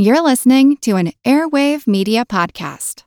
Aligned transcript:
You're 0.00 0.22
listening 0.22 0.76
to 0.82 0.94
an 0.94 1.10
Airwave 1.24 1.88
Media 1.88 2.24
Podcast. 2.24 3.02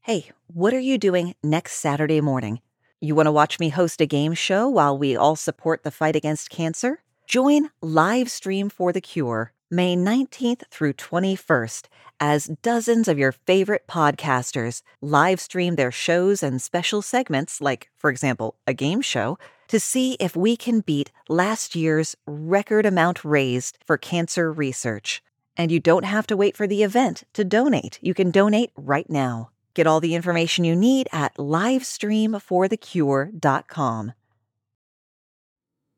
Hey, 0.00 0.30
what 0.46 0.72
are 0.72 0.78
you 0.78 0.96
doing 0.96 1.34
next 1.42 1.80
Saturday 1.80 2.20
morning? 2.20 2.60
You 3.00 3.16
want 3.16 3.26
to 3.26 3.32
watch 3.32 3.58
me 3.58 3.70
host 3.70 4.00
a 4.00 4.06
game 4.06 4.34
show 4.34 4.68
while 4.68 4.96
we 4.96 5.16
all 5.16 5.34
support 5.34 5.82
the 5.82 5.90
fight 5.90 6.14
against 6.14 6.50
cancer? 6.50 7.02
Join 7.26 7.70
Live 7.82 8.30
Stream 8.30 8.68
for 8.68 8.92
the 8.92 9.00
Cure 9.00 9.52
May 9.68 9.96
19th 9.96 10.62
through 10.70 10.92
21st 10.92 11.86
as 12.20 12.46
dozens 12.62 13.08
of 13.08 13.18
your 13.18 13.32
favorite 13.32 13.88
podcasters 13.88 14.82
live 15.00 15.40
stream 15.40 15.74
their 15.74 15.90
shows 15.90 16.44
and 16.44 16.62
special 16.62 17.02
segments, 17.02 17.60
like, 17.60 17.90
for 17.96 18.08
example, 18.08 18.54
a 18.68 18.72
game 18.72 19.00
show, 19.00 19.36
to 19.66 19.80
see 19.80 20.12
if 20.20 20.36
we 20.36 20.56
can 20.56 20.78
beat 20.78 21.10
last 21.28 21.74
year's 21.74 22.14
record 22.24 22.86
amount 22.86 23.24
raised 23.24 23.78
for 23.84 23.98
cancer 23.98 24.52
research. 24.52 25.24
And 25.56 25.72
you 25.72 25.80
don't 25.80 26.04
have 26.04 26.26
to 26.28 26.36
wait 26.36 26.56
for 26.56 26.66
the 26.66 26.82
event 26.82 27.24
to 27.32 27.44
donate. 27.44 27.98
You 28.02 28.12
can 28.14 28.30
donate 28.30 28.70
right 28.76 29.08
now. 29.08 29.50
Get 29.74 29.86
all 29.86 30.00
the 30.00 30.14
information 30.14 30.64
you 30.64 30.76
need 30.76 31.08
at 31.12 31.34
livestreamforthecure.com. 31.36 34.12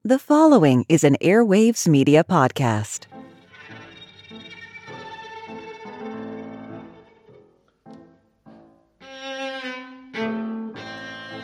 The 0.04 0.18
following 0.18 0.86
is 0.88 1.04
an 1.04 1.16
Airwaves 1.20 1.86
Media 1.86 2.24
Podcast. 2.24 3.06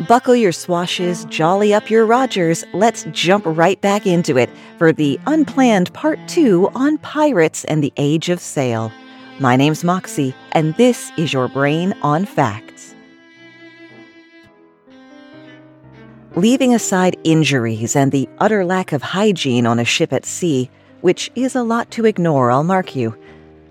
Buckle 0.08 0.34
your 0.34 0.52
swashes, 0.52 1.24
jolly 1.26 1.72
up 1.72 1.88
your 1.88 2.04
Rogers. 2.04 2.64
Let's 2.74 3.04
jump 3.12 3.44
right 3.46 3.80
back 3.80 4.06
into 4.06 4.36
it 4.36 4.50
for 4.76 4.92
the 4.92 5.18
unplanned 5.26 5.94
part 5.94 6.18
two 6.26 6.68
on 6.74 6.98
Pirates 6.98 7.64
and 7.64 7.82
the 7.82 7.92
Age 7.96 8.28
of 8.28 8.38
Sail. 8.38 8.92
My 9.40 9.56
name's 9.56 9.82
Moxie, 9.82 10.34
and 10.52 10.74
this 10.74 11.10
is 11.16 11.32
your 11.32 11.48
brain 11.48 11.94
on 12.02 12.26
facts. 12.26 12.94
Leaving 16.34 16.74
aside 16.74 17.16
injuries 17.24 17.96
and 17.96 18.12
the 18.12 18.28
utter 18.38 18.64
lack 18.64 18.92
of 18.92 19.00
hygiene 19.00 19.64
on 19.64 19.78
a 19.78 19.84
ship 19.86 20.12
at 20.12 20.26
sea, 20.26 20.68
which 21.00 21.30
is 21.34 21.54
a 21.54 21.62
lot 21.62 21.90
to 21.92 22.04
ignore, 22.04 22.50
I'll 22.50 22.64
mark 22.64 22.94
you, 22.94 23.16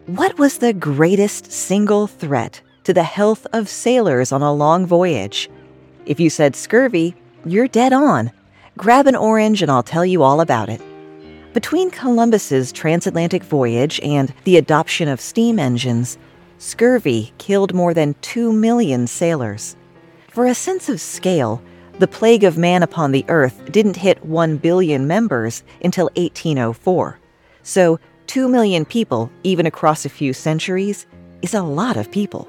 what 0.07 0.39
was 0.39 0.57
the 0.57 0.73
greatest 0.73 1.51
single 1.51 2.07
threat 2.07 2.61
to 2.85 2.93
the 2.93 3.03
health 3.03 3.45
of 3.53 3.69
sailors 3.69 4.31
on 4.31 4.41
a 4.41 4.53
long 4.53 4.87
voyage? 4.87 5.47
If 6.05 6.19
you 6.19 6.29
said 6.29 6.55
scurvy, 6.55 7.15
you're 7.45 7.67
dead 7.67 7.93
on. 7.93 8.31
Grab 8.77 9.07
an 9.07 9.15
orange 9.15 9.61
and 9.61 9.71
I'll 9.71 9.83
tell 9.83 10.05
you 10.05 10.23
all 10.23 10.41
about 10.41 10.69
it. 10.69 10.81
Between 11.53 11.91
Columbus's 11.91 12.71
transatlantic 12.71 13.43
voyage 13.43 13.99
and 14.01 14.33
the 14.43 14.57
adoption 14.57 15.07
of 15.07 15.21
steam 15.21 15.59
engines, 15.59 16.17
scurvy 16.57 17.31
killed 17.37 17.73
more 17.73 17.93
than 17.93 18.15
2 18.21 18.51
million 18.51 19.07
sailors. 19.07 19.75
For 20.29 20.45
a 20.45 20.55
sense 20.55 20.89
of 20.89 20.99
scale, 20.99 21.61
the 21.99 22.07
plague 22.07 22.43
of 22.43 22.57
man 22.57 22.81
upon 22.81 23.11
the 23.11 23.25
earth 23.27 23.71
didn't 23.71 23.97
hit 23.97 24.25
1 24.25 24.57
billion 24.57 25.05
members 25.05 25.63
until 25.83 26.05
1804. 26.15 27.19
So, 27.61 27.99
2 28.27 28.49
million 28.49 28.83
people, 28.83 29.31
even 29.43 29.67
across 29.67 30.05
a 30.05 30.09
few 30.09 30.33
centuries, 30.33 31.05
is 31.43 31.53
a 31.53 31.61
lot 31.61 31.97
of 31.97 32.11
people. 32.11 32.47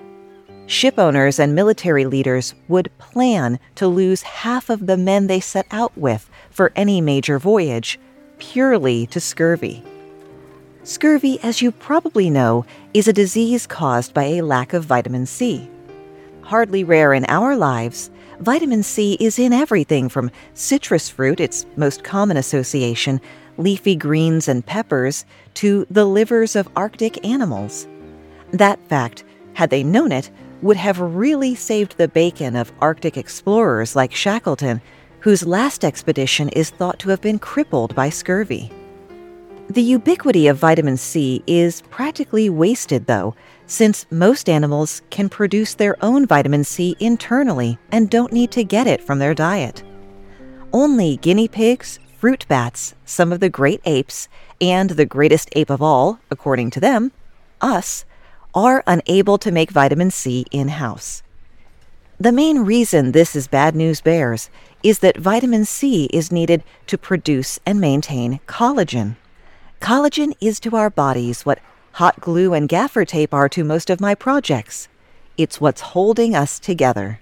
Shipowners 0.67 1.39
and 1.39 1.55
military 1.55 2.07
leaders 2.07 2.55
would 2.69 2.91
plan 2.99 3.59
to 3.75 3.87
lose 3.87 4.23
half 4.23 4.71
of 4.71 4.87
the 4.87 4.97
men 4.97 5.27
they 5.27 5.41
set 5.41 5.67
out 5.71 5.97
with 5.97 6.31
for 6.51 6.73
any 6.75 7.03
major 7.03 7.39
voyage, 7.39 8.01
purely 8.39 9.07
to 9.09 9.21
scurvy. 9.21 9.85
Scurvy, 10.83 11.39
as 11.43 11.61
you 11.61 11.71
probably 11.71 12.31
know, 12.31 12.65
is 12.95 13.09
a 13.09 13.13
disease 13.13 13.67
caused 13.67 14.15
by 14.15 14.25
a 14.25 14.43
lack 14.43 14.73
of 14.73 14.85
vitamin 14.85 15.27
C. 15.27 15.69
Hardly 16.43 16.83
rare 16.83 17.13
in 17.13 17.27
our 17.29 17.57
lives, 17.57 18.11
vitamin 18.41 18.83
C 18.83 19.19
is 19.21 19.39
in 19.39 19.53
everything 19.53 20.09
from 20.09 20.31
citrus 20.55 21.11
fruit, 21.11 21.41
its 21.41 21.67
most 21.77 22.05
common 22.05 22.37
association, 22.39 23.21
leafy 23.59 23.97
greens 23.97 24.49
and 24.49 24.65
peppers, 24.65 25.27
to 25.55 25.87
the 25.91 26.07
livers 26.07 26.57
of 26.57 26.69
Arctic 26.75 27.25
animals. 27.25 27.87
That 28.51 28.79
fact, 28.89 29.25
had 29.55 29.71
they 29.71 29.83
known 29.83 30.13
it, 30.13 30.31
would 30.65 30.79
have 30.79 30.99
really 30.99 31.55
saved 31.55 31.99
the 31.99 32.09
bacon 32.09 32.57
of 32.57 32.73
Arctic 32.81 33.19
explorers 33.19 33.95
like 33.95 34.15
Shackleton, 34.15 34.81
whose 35.21 35.47
last 35.47 35.85
expedition 35.85 36.49
is 36.49 36.71
thought 36.71 36.99
to 37.01 37.11
have 37.11 37.21
been 37.21 37.39
crippled 37.39 37.95
by 37.95 38.09
scurvy. 38.09 38.73
The 39.69 39.83
ubiquity 39.83 40.47
of 40.47 40.57
vitamin 40.57 40.97
C 40.97 41.43
is 41.47 41.83
practically 41.91 42.49
wasted, 42.49 43.05
though, 43.07 43.35
since 43.67 44.07
most 44.11 44.49
animals 44.49 45.03
can 45.11 45.29
produce 45.29 45.75
their 45.75 46.03
own 46.03 46.27
vitamin 46.27 46.65
C 46.65 46.97
internally 46.99 47.79
and 47.93 48.09
don't 48.09 48.33
need 48.33 48.51
to 48.53 48.65
get 48.65 48.87
it 48.87 49.03
from 49.03 49.19
their 49.19 49.35
diet. 49.35 49.83
Only 50.73 51.19
guinea 51.19 51.49
pigs, 51.49 51.99
fruit 52.17 52.47
bats, 52.49 52.95
some 53.05 53.33
of 53.33 53.41
the 53.41 53.51
great 53.51 53.83
apes, 53.85 54.29
and 54.63 54.91
the 54.91 55.05
greatest 55.05 55.51
ape 55.53 55.71
of 55.71 55.83
all, 55.83 56.21
according 56.31 56.71
to 56.71 56.81
them, 56.81 57.13
us, 57.61 58.07
are 58.55 58.85
unable 58.87 59.37
to 59.39 59.51
make 59.51 59.71
vitamin 59.71 60.11
C 60.11 60.47
in 60.53 60.69
house. 60.69 61.23
The 62.21 62.31
main 62.31 62.61
reason 62.61 63.11
this 63.11 63.35
is 63.35 63.49
bad 63.49 63.75
news 63.75 64.01
bears 64.01 64.49
is 64.85 65.01
that 65.01 65.17
vitamin 65.17 65.65
C 65.65 66.05
is 66.13 66.31
needed 66.31 66.63
to 66.87 66.97
produce 66.97 67.59
and 67.67 67.81
maintain 67.81 68.39
collagen. 68.47 69.17
Collagen 69.81 70.35
is 70.41 70.61
to 70.61 70.77
our 70.77 70.89
bodies 70.89 71.45
what 71.45 71.59
hot 71.93 72.21
glue 72.21 72.55
and 72.55 72.69
gaffer 72.69 73.05
tape 73.05 73.35
are 73.35 73.49
to 73.49 73.65
most 73.65 73.91
of 73.91 74.01
my 74.01 74.15
projects. 74.15 74.89
It's 75.37 75.61
what's 75.61 75.81
holding 75.81 76.37
us 76.37 76.61
together. 76.61 77.19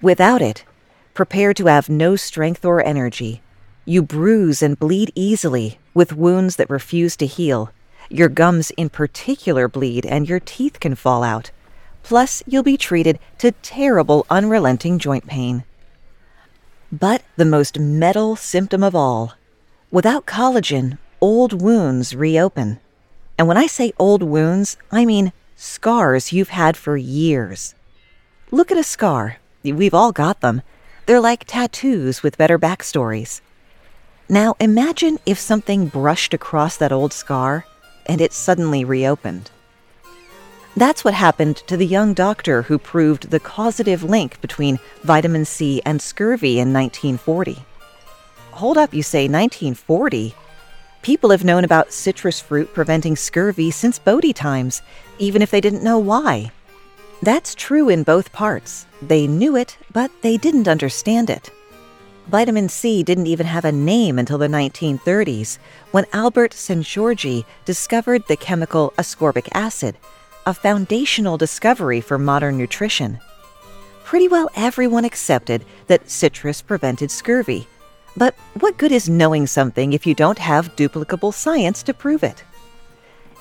Without 0.00 0.40
it, 0.40 0.64
prepare 1.12 1.52
to 1.54 1.66
have 1.66 1.88
no 1.88 2.14
strength 2.14 2.64
or 2.64 2.84
energy. 2.84 3.42
You 3.84 4.02
bruise 4.02 4.62
and 4.62 4.78
bleed 4.78 5.10
easily 5.16 5.80
with 5.92 6.12
wounds 6.12 6.54
that 6.56 6.70
refuse 6.70 7.16
to 7.16 7.26
heal 7.26 7.72
your 8.12 8.28
gums 8.28 8.70
in 8.72 8.90
particular 8.90 9.68
bleed 9.68 10.04
and 10.06 10.28
your 10.28 10.40
teeth 10.40 10.80
can 10.80 10.94
fall 10.94 11.22
out. 11.22 11.50
Plus, 12.02 12.42
you'll 12.46 12.62
be 12.62 12.76
treated 12.76 13.18
to 13.38 13.52
terrible, 13.62 14.26
unrelenting 14.28 14.98
joint 14.98 15.26
pain. 15.26 15.64
But 16.90 17.22
the 17.36 17.44
most 17.44 17.78
metal 17.78 18.36
symptom 18.36 18.82
of 18.82 18.94
all 18.94 19.34
without 19.90 20.26
collagen, 20.26 20.98
old 21.20 21.62
wounds 21.62 22.14
reopen. 22.14 22.80
And 23.38 23.48
when 23.48 23.56
I 23.56 23.66
say 23.66 23.92
old 23.98 24.22
wounds, 24.22 24.76
I 24.90 25.04
mean 25.04 25.32
scars 25.56 26.32
you've 26.32 26.50
had 26.50 26.76
for 26.76 26.96
years. 26.96 27.74
Look 28.50 28.70
at 28.70 28.78
a 28.78 28.84
scar. 28.84 29.38
We've 29.62 29.94
all 29.94 30.12
got 30.12 30.40
them. 30.40 30.62
They're 31.06 31.20
like 31.20 31.44
tattoos 31.46 32.22
with 32.22 32.36
better 32.36 32.58
backstories. 32.58 33.40
Now 34.28 34.54
imagine 34.60 35.18
if 35.24 35.38
something 35.38 35.86
brushed 35.86 36.34
across 36.34 36.76
that 36.76 36.92
old 36.92 37.12
scar 37.12 37.64
and 38.06 38.20
it 38.20 38.32
suddenly 38.32 38.84
reopened. 38.84 39.50
That's 40.76 41.04
what 41.04 41.14
happened 41.14 41.56
to 41.66 41.76
the 41.76 41.86
young 41.86 42.14
doctor 42.14 42.62
who 42.62 42.78
proved 42.78 43.30
the 43.30 43.40
causative 43.40 44.02
link 44.02 44.40
between 44.40 44.78
vitamin 45.02 45.44
C 45.44 45.82
and 45.84 46.00
scurvy 46.00 46.58
in 46.58 46.72
1940. 46.72 47.58
Hold 48.52 48.78
up, 48.78 48.94
you 48.94 49.02
say 49.02 49.24
1940? 49.24 50.34
People 51.02 51.30
have 51.30 51.44
known 51.44 51.64
about 51.64 51.92
citrus 51.92 52.40
fruit 52.40 52.72
preventing 52.72 53.16
scurvy 53.16 53.70
since 53.70 53.98
Bodie 53.98 54.32
times, 54.32 54.82
even 55.18 55.42
if 55.42 55.50
they 55.50 55.60
didn't 55.60 55.82
know 55.82 55.98
why. 55.98 56.52
That's 57.22 57.54
true 57.54 57.88
in 57.88 58.02
both 58.02 58.32
parts. 58.32 58.86
They 59.00 59.26
knew 59.26 59.56
it, 59.56 59.76
but 59.92 60.10
they 60.22 60.36
didn't 60.36 60.68
understand 60.68 61.28
it. 61.28 61.50
Vitamin 62.28 62.68
C 62.68 63.02
didn't 63.02 63.26
even 63.26 63.46
have 63.46 63.64
a 63.64 63.72
name 63.72 64.18
until 64.18 64.38
the 64.38 64.46
1930s, 64.46 65.58
when 65.90 66.06
Albert 66.12 66.52
Szent-Györgyi 66.52 67.44
discovered 67.64 68.26
the 68.26 68.36
chemical 68.36 68.92
ascorbic 68.96 69.48
acid, 69.52 69.96
a 70.46 70.54
foundational 70.54 71.36
discovery 71.36 72.00
for 72.00 72.18
modern 72.18 72.56
nutrition. 72.56 73.18
Pretty 74.04 74.28
well 74.28 74.48
everyone 74.54 75.04
accepted 75.04 75.64
that 75.88 76.08
citrus 76.10 76.62
prevented 76.62 77.10
scurvy. 77.10 77.66
But 78.16 78.34
what 78.60 78.76
good 78.76 78.92
is 78.92 79.08
knowing 79.08 79.46
something 79.46 79.92
if 79.92 80.06
you 80.06 80.14
don't 80.14 80.38
have 80.38 80.76
duplicable 80.76 81.34
science 81.34 81.82
to 81.84 81.94
prove 81.94 82.22
it? 82.22 82.44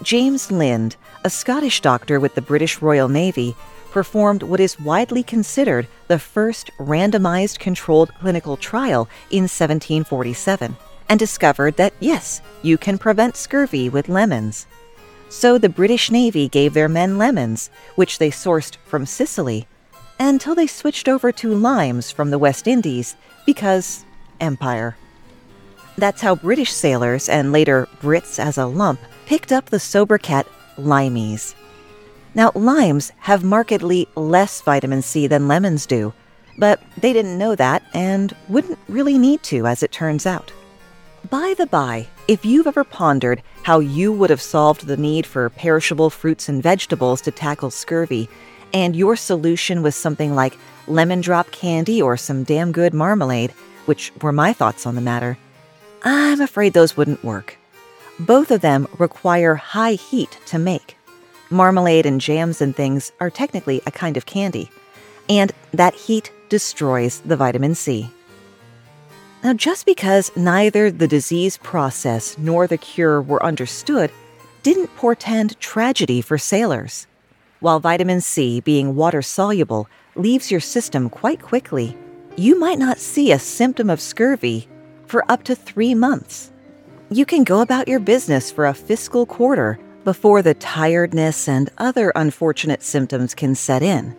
James 0.01 0.51
Lind, 0.51 0.95
a 1.23 1.29
Scottish 1.29 1.81
doctor 1.81 2.19
with 2.19 2.33
the 2.35 2.41
British 2.41 2.81
Royal 2.81 3.09
Navy, 3.09 3.55
performed 3.91 4.41
what 4.41 4.59
is 4.59 4.79
widely 4.79 5.21
considered 5.21 5.87
the 6.07 6.17
first 6.17 6.71
randomized 6.79 7.59
controlled 7.59 8.13
clinical 8.15 8.57
trial 8.57 9.07
in 9.29 9.43
1747 9.43 10.75
and 11.09 11.19
discovered 11.19 11.75
that 11.75 11.93
yes, 11.99 12.41
you 12.61 12.77
can 12.77 12.97
prevent 12.97 13.35
scurvy 13.35 13.89
with 13.89 14.09
lemons. 14.09 14.65
So 15.29 15.57
the 15.57 15.69
British 15.69 16.09
Navy 16.09 16.47
gave 16.47 16.73
their 16.73 16.89
men 16.89 17.17
lemons, 17.17 17.69
which 17.95 18.17
they 18.17 18.31
sourced 18.31 18.77
from 18.85 19.05
Sicily, 19.05 19.67
until 20.19 20.55
they 20.55 20.67
switched 20.67 21.07
over 21.07 21.31
to 21.31 21.53
limes 21.53 22.11
from 22.11 22.31
the 22.31 22.39
West 22.39 22.67
Indies 22.67 23.15
because 23.45 24.05
empire. 24.39 24.95
That's 25.97 26.21
how 26.21 26.35
British 26.35 26.71
sailors, 26.71 27.29
and 27.29 27.51
later 27.51 27.87
Brits 28.01 28.39
as 28.39 28.57
a 28.57 28.65
lump, 28.65 28.99
picked 29.25 29.51
up 29.51 29.69
the 29.69 29.79
sobriquet 29.79 30.45
limeys. 30.77 31.55
Now, 32.33 32.51
limes 32.55 33.11
have 33.19 33.43
markedly 33.43 34.07
less 34.15 34.61
vitamin 34.61 35.01
C 35.01 35.27
than 35.27 35.47
lemons 35.47 35.85
do, 35.85 36.13
but 36.57 36.81
they 36.97 37.11
didn't 37.11 37.37
know 37.37 37.55
that 37.55 37.83
and 37.93 38.35
wouldn't 38.47 38.79
really 38.87 39.17
need 39.17 39.43
to, 39.43 39.67
as 39.67 39.83
it 39.83 39.91
turns 39.91 40.25
out. 40.25 40.51
By 41.29 41.53
the 41.57 41.67
by, 41.67 42.07
if 42.27 42.45
you've 42.45 42.67
ever 42.67 42.83
pondered 42.83 43.43
how 43.63 43.79
you 43.79 44.11
would 44.11 44.29
have 44.29 44.41
solved 44.41 44.87
the 44.87 44.97
need 44.97 45.25
for 45.25 45.49
perishable 45.49 46.09
fruits 46.09 46.49
and 46.49 46.63
vegetables 46.63 47.21
to 47.21 47.31
tackle 47.31 47.69
scurvy, 47.69 48.29
and 48.73 48.95
your 48.95 49.15
solution 49.15 49.83
was 49.83 49.95
something 49.95 50.33
like 50.33 50.57
lemon 50.87 51.21
drop 51.21 51.51
candy 51.51 52.01
or 52.01 52.15
some 52.15 52.43
damn 52.43 52.71
good 52.71 52.93
marmalade, 52.93 53.51
which 53.85 54.11
were 54.21 54.31
my 54.31 54.53
thoughts 54.53 54.85
on 54.85 54.95
the 54.95 55.01
matter, 55.01 55.37
I'm 56.03 56.41
afraid 56.41 56.73
those 56.73 56.97
wouldn't 56.97 57.23
work. 57.23 57.57
Both 58.19 58.51
of 58.51 58.61
them 58.61 58.87
require 58.97 59.55
high 59.55 59.93
heat 59.93 60.39
to 60.47 60.57
make. 60.57 60.95
Marmalade 61.51 62.05
and 62.05 62.21
jams 62.21 62.61
and 62.61 62.75
things 62.75 63.11
are 63.19 63.29
technically 63.29 63.81
a 63.85 63.91
kind 63.91 64.17
of 64.17 64.25
candy, 64.25 64.71
and 65.29 65.51
that 65.73 65.93
heat 65.93 66.31
destroys 66.49 67.19
the 67.21 67.35
vitamin 67.35 67.75
C. 67.75 68.09
Now, 69.43 69.53
just 69.53 69.85
because 69.85 70.31
neither 70.35 70.91
the 70.91 71.07
disease 71.07 71.57
process 71.57 72.37
nor 72.37 72.67
the 72.67 72.77
cure 72.77 73.21
were 73.21 73.43
understood 73.43 74.11
didn't 74.63 74.95
portend 74.95 75.59
tragedy 75.59 76.21
for 76.21 76.37
sailors. 76.37 77.07
While 77.59 77.79
vitamin 77.79 78.21
C, 78.21 78.59
being 78.59 78.95
water 78.95 79.21
soluble, 79.21 79.87
leaves 80.15 80.51
your 80.51 80.59
system 80.59 81.09
quite 81.09 81.41
quickly, 81.41 81.97
you 82.37 82.59
might 82.59 82.79
not 82.79 82.97
see 82.97 83.31
a 83.31 83.39
symptom 83.39 83.89
of 83.89 83.99
scurvy 83.99 84.67
for 85.07 85.29
up 85.29 85.43
to 85.43 85.55
three 85.55 85.95
months. 85.95 86.51
You 87.09 87.25
can 87.25 87.43
go 87.43 87.61
about 87.61 87.87
your 87.87 87.99
business 87.99 88.51
for 88.51 88.67
a 88.67 88.73
fiscal 88.73 89.25
quarter 89.25 89.79
before 90.03 90.41
the 90.41 90.53
tiredness 90.55 91.47
and 91.47 91.69
other 91.77 92.11
unfortunate 92.15 92.83
symptoms 92.83 93.33
can 93.35 93.55
set 93.55 93.83
in. 93.83 94.15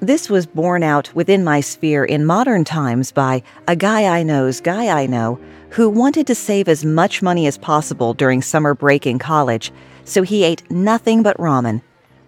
This 0.00 0.28
was 0.28 0.44
borne 0.44 0.82
out 0.82 1.14
within 1.14 1.44
my 1.44 1.60
sphere 1.60 2.04
in 2.04 2.26
modern 2.26 2.64
times 2.64 3.10
by 3.10 3.42
a 3.66 3.74
guy 3.74 4.04
I 4.04 4.22
know's 4.22 4.60
guy 4.60 4.88
I 4.88 5.06
know 5.06 5.38
who 5.70 5.88
wanted 5.88 6.26
to 6.26 6.34
save 6.34 6.68
as 6.68 6.84
much 6.84 7.22
money 7.22 7.46
as 7.46 7.58
possible 7.58 8.14
during 8.14 8.42
summer 8.42 8.74
break 8.74 9.06
in 9.06 9.18
college, 9.18 9.72
so 10.04 10.22
he 10.22 10.44
ate 10.44 10.70
nothing 10.70 11.22
but 11.22 11.36
ramen. 11.38 11.80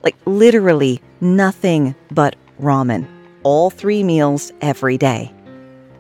Like 0.03 0.17
literally 0.25 1.03
nothing 1.21 1.95
but 2.11 2.35
ramen. 2.61 3.07
All 3.43 3.71
three 3.71 4.03
meals 4.03 4.53
every 4.61 4.97
day. 4.97 5.33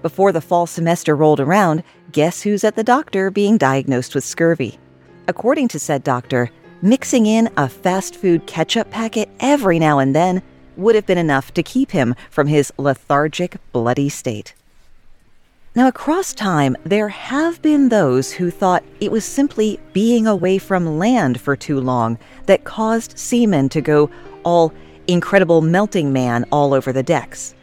Before 0.02 0.32
the 0.32 0.40
fall 0.40 0.66
semester 0.66 1.14
rolled 1.14 1.40
around, 1.40 1.82
guess 2.12 2.40
who's 2.40 2.64
at 2.64 2.76
the 2.76 2.84
doctor 2.84 3.30
being 3.30 3.58
diagnosed 3.58 4.14
with 4.14 4.24
scurvy? 4.24 4.78
According 5.28 5.68
to 5.68 5.78
said 5.78 6.04
doctor, 6.04 6.50
mixing 6.82 7.26
in 7.26 7.50
a 7.56 7.68
fast 7.68 8.16
food 8.16 8.46
ketchup 8.46 8.90
packet 8.90 9.28
every 9.40 9.78
now 9.78 9.98
and 9.98 10.14
then 10.14 10.42
would 10.76 10.94
have 10.94 11.06
been 11.06 11.18
enough 11.18 11.52
to 11.54 11.62
keep 11.62 11.90
him 11.90 12.14
from 12.30 12.46
his 12.46 12.72
lethargic, 12.78 13.56
bloody 13.72 14.08
state. 14.08 14.54
Now, 15.74 15.88
across 15.88 16.32
time, 16.32 16.74
there 16.84 17.10
have 17.10 17.60
been 17.60 17.90
those 17.90 18.32
who 18.32 18.50
thought 18.50 18.82
it 18.98 19.12
was 19.12 19.26
simply 19.26 19.78
being 19.92 20.26
away 20.26 20.56
from 20.56 20.98
land 20.98 21.38
for 21.38 21.54
too 21.54 21.80
long 21.80 22.18
that 22.46 22.64
caused 22.64 23.18
seamen 23.18 23.68
to 23.68 23.82
go 23.82 24.10
all 24.42 24.72
incredible 25.06 25.60
melting 25.60 26.12
man 26.12 26.46
all 26.50 26.72
over 26.72 26.92
the 26.92 27.02
decks. 27.02 27.54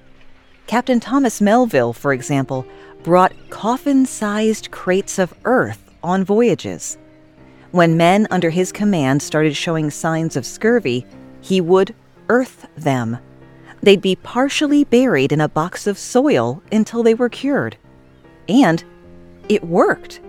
Captain 0.67 0.99
Thomas 0.99 1.41
Melville, 1.41 1.91
for 1.91 2.13
example, 2.13 2.65
brought 3.03 3.33
coffin 3.49 4.05
sized 4.05 4.69
crates 4.71 5.17
of 5.17 5.33
earth 5.43 5.91
on 6.03 6.23
voyages. 6.23 6.97
When 7.73 7.97
men 7.97 8.27
under 8.29 8.51
his 8.51 8.71
command 8.71 9.23
started 9.23 9.55
showing 9.55 9.89
signs 9.89 10.35
of 10.35 10.45
scurvy, 10.45 11.07
he 11.41 11.59
would 11.59 11.95
earth 12.29 12.67
them. 12.77 13.17
They'd 13.81 13.99
be 13.99 14.15
partially 14.15 14.83
buried 14.83 15.31
in 15.31 15.41
a 15.41 15.49
box 15.49 15.87
of 15.87 15.97
soil 15.97 16.61
until 16.71 17.01
they 17.01 17.15
were 17.15 17.29
cured. 17.29 17.75
And 18.47 18.83
it 19.49 19.63
worked. 19.63 20.21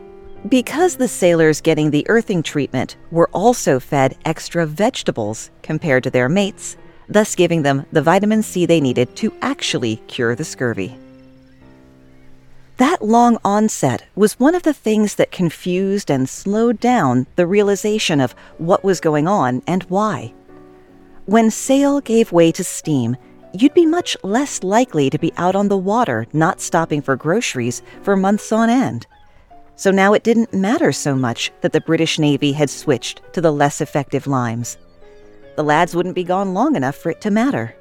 Because 0.49 0.97
the 0.97 1.07
sailors 1.07 1.61
getting 1.61 1.91
the 1.91 2.09
earthing 2.09 2.43
treatment 2.43 2.97
were 3.11 3.29
also 3.35 3.79
fed 3.79 4.17
extra 4.25 4.65
vegetables 4.65 5.51
compared 5.63 6.05
to 6.05 6.11
their 6.11 6.31
mates, 6.31 6.79
thus 7.11 7.35
giving 7.35 7.61
them 7.61 7.85
the 7.93 8.01
vitamin 8.01 8.43
C 8.43 8.65
they 8.65 8.81
needed 8.81 9.15
to 9.17 9.35
actually 9.43 9.97
cure 10.07 10.35
the 10.35 10.47
scurvy. 10.47 10.97
That 12.79 13.03
long 13.03 13.39
onset 13.45 14.05
was 14.17 14.41
one 14.41 14.57
of 14.57 14.65
the 14.65 14.73
things 14.73 15.15
that 15.15 15.31
confused 15.31 16.11
and 16.11 16.29
slowed 16.29 16.81
down 16.81 17.29
the 17.37 17.47
realization 17.47 18.21
of 18.21 18.35
what 18.59 18.83
was 18.83 18.99
going 18.99 19.29
on 19.29 19.63
and 19.65 19.85
why. 19.85 20.35
When 21.27 21.53
sail 21.53 22.01
gave 22.01 22.33
way 22.33 22.51
to 22.51 22.65
steam, 22.65 23.17
you'd 23.53 23.75
be 23.75 23.87
much 23.87 24.17
less 24.25 24.65
likely 24.65 25.09
to 25.09 25.19
be 25.19 25.33
out 25.37 25.55
on 25.55 25.69
the 25.69 25.77
water 25.77 26.27
not 26.33 26.61
stopping 26.61 27.01
for 27.01 27.15
groceries 27.15 27.81
for 28.03 28.17
months 28.17 28.51
on 28.51 28.69
end. 28.69 29.07
So 29.77 29.93
now 29.93 30.13
it 30.13 30.25
didn't 30.25 30.53
matter 30.53 30.91
so 30.91 31.15
much 31.15 31.53
that 31.61 31.73
the 31.73 31.81
British 31.81 32.19
Navy 32.19 32.51
had 32.53 32.71
switched 32.71 33.23
to 33.35 33.41
the 33.41 33.53
less 33.53 33.81
effective 33.81 34.27
limes. 34.27 34.79
The 35.55 35.63
lads 35.63 35.95
wouldn't 35.95 36.17
be 36.17 36.25
gone 36.25 36.55
long 36.55 36.75
enough 36.75 36.97
for 36.97 37.11
it 37.11 37.21
to 37.21 37.31
matter. 37.31 37.77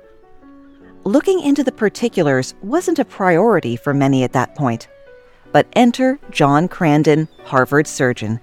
Looking 1.05 1.41
into 1.41 1.65
the 1.65 1.71
particulars 1.73 2.55
wasn't 2.61 2.97
a 2.97 3.03
priority 3.03 3.75
for 3.75 3.93
many 3.93 4.23
at 4.23 4.31
that 4.31 4.55
point. 4.55 4.87
But 5.51 5.67
enter 5.73 6.17
John 6.31 6.69
Crandon, 6.69 7.27
Harvard 7.43 7.87
surgeon. 7.87 8.39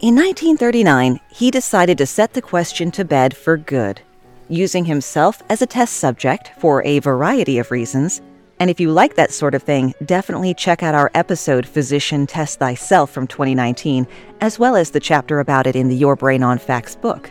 In 0.00 0.14
1939, 0.14 1.20
he 1.30 1.50
decided 1.50 1.98
to 1.98 2.06
set 2.06 2.32
the 2.32 2.40
question 2.40 2.90
to 2.92 3.04
bed 3.04 3.36
for 3.36 3.58
good 3.58 4.00
using 4.48 4.86
himself 4.86 5.42
as 5.50 5.60
a 5.60 5.66
test 5.66 5.98
subject 5.98 6.52
for 6.58 6.82
a 6.84 6.98
variety 7.00 7.58
of 7.58 7.70
reasons. 7.70 8.22
And 8.58 8.70
if 8.70 8.80
you 8.80 8.90
like 8.90 9.14
that 9.16 9.30
sort 9.30 9.54
of 9.54 9.62
thing, 9.62 9.92
definitely 10.06 10.54
check 10.54 10.82
out 10.82 10.94
our 10.94 11.10
episode 11.14 11.66
Physician 11.66 12.26
Test 12.26 12.58
Thyself 12.58 13.10
from 13.10 13.26
2019, 13.26 14.06
as 14.40 14.58
well 14.58 14.74
as 14.74 14.90
the 14.90 15.00
chapter 15.00 15.40
about 15.40 15.66
it 15.66 15.76
in 15.76 15.88
the 15.88 15.94
Your 15.94 16.16
Brain 16.16 16.42
on 16.42 16.56
Facts 16.56 16.96
book. 16.96 17.30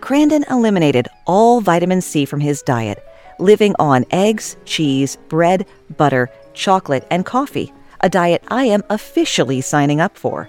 Crandon 0.00 0.50
eliminated 0.50 1.08
all 1.26 1.60
vitamin 1.60 2.00
C 2.00 2.24
from 2.24 2.40
his 2.40 2.62
diet, 2.62 3.04
living 3.40 3.74
on 3.78 4.04
eggs, 4.10 4.56
cheese, 4.64 5.16
bread, 5.28 5.66
butter, 5.96 6.28
chocolate, 6.54 7.06
and 7.10 7.24
coffee, 7.24 7.72
a 8.00 8.08
diet 8.08 8.42
I 8.48 8.64
am 8.64 8.82
officially 8.90 9.60
signing 9.60 10.00
up 10.00 10.16
for. 10.16 10.48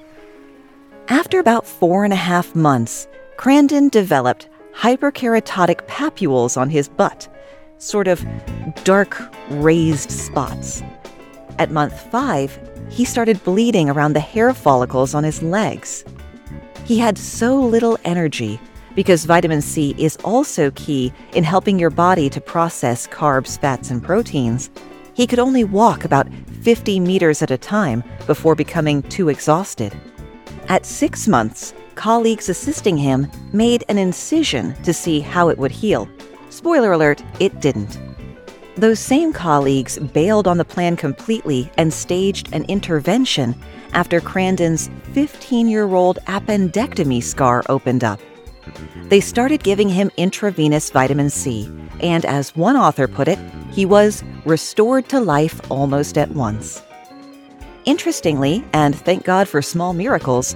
After 1.07 1.39
about 1.39 1.65
four 1.65 2.03
and 2.03 2.13
a 2.13 2.17
half 2.17 2.55
months, 2.55 3.07
Crandon 3.37 3.89
developed 3.89 4.47
hyperkeratotic 4.73 5.85
papules 5.87 6.57
on 6.57 6.69
his 6.69 6.87
butt, 6.87 7.27
sort 7.77 8.07
of 8.07 8.25
dark, 8.83 9.19
raised 9.49 10.11
spots. 10.11 10.83
At 11.59 11.71
month 11.71 11.99
five, 12.11 12.57
he 12.89 13.05
started 13.05 13.43
bleeding 13.43 13.89
around 13.89 14.13
the 14.13 14.19
hair 14.19 14.53
follicles 14.53 15.13
on 15.13 15.23
his 15.23 15.41
legs. 15.41 16.03
He 16.85 16.97
had 16.99 17.17
so 17.17 17.59
little 17.59 17.97
energy 18.05 18.59
because 18.95 19.25
vitamin 19.25 19.61
C 19.61 19.95
is 19.97 20.17
also 20.17 20.71
key 20.71 21.13
in 21.33 21.43
helping 21.43 21.79
your 21.79 21.89
body 21.89 22.29
to 22.29 22.41
process 22.41 23.07
carbs, 23.07 23.59
fats, 23.59 23.91
and 23.91 24.03
proteins. 24.03 24.69
He 25.13 25.27
could 25.27 25.39
only 25.39 25.63
walk 25.63 26.05
about 26.05 26.27
50 26.61 26.99
meters 26.99 27.41
at 27.41 27.51
a 27.51 27.57
time 27.57 28.03
before 28.27 28.55
becoming 28.55 29.03
too 29.03 29.29
exhausted. 29.29 29.93
At 30.67 30.85
six 30.85 31.27
months, 31.27 31.73
colleagues 31.95 32.49
assisting 32.49 32.97
him 32.97 33.29
made 33.51 33.83
an 33.89 33.97
incision 33.97 34.73
to 34.83 34.93
see 34.93 35.19
how 35.19 35.49
it 35.49 35.57
would 35.57 35.71
heal. 35.71 36.07
Spoiler 36.49 36.93
alert, 36.93 37.23
it 37.39 37.59
didn't. 37.61 37.99
Those 38.75 38.99
same 38.99 39.33
colleagues 39.33 39.99
bailed 39.99 40.47
on 40.47 40.57
the 40.57 40.65
plan 40.65 40.95
completely 40.95 41.69
and 41.77 41.93
staged 41.93 42.53
an 42.53 42.63
intervention 42.65 43.53
after 43.93 44.21
Crandon's 44.21 44.89
15 45.13 45.67
year 45.67 45.85
old 45.85 46.19
appendectomy 46.27 47.21
scar 47.21 47.63
opened 47.67 48.03
up. 48.03 48.19
They 49.09 49.19
started 49.19 49.63
giving 49.63 49.89
him 49.89 50.11
intravenous 50.17 50.89
vitamin 50.89 51.29
C, 51.29 51.69
and 51.99 52.25
as 52.25 52.55
one 52.55 52.75
author 52.75 53.07
put 53.07 53.27
it, 53.27 53.39
he 53.71 53.85
was 53.85 54.23
restored 54.45 55.09
to 55.09 55.19
life 55.19 55.59
almost 55.71 56.17
at 56.17 56.31
once. 56.31 56.81
Interestingly, 57.85 58.63
and 58.73 58.95
thank 58.95 59.23
God 59.23 59.47
for 59.47 59.61
small 59.61 59.93
miracles, 59.93 60.55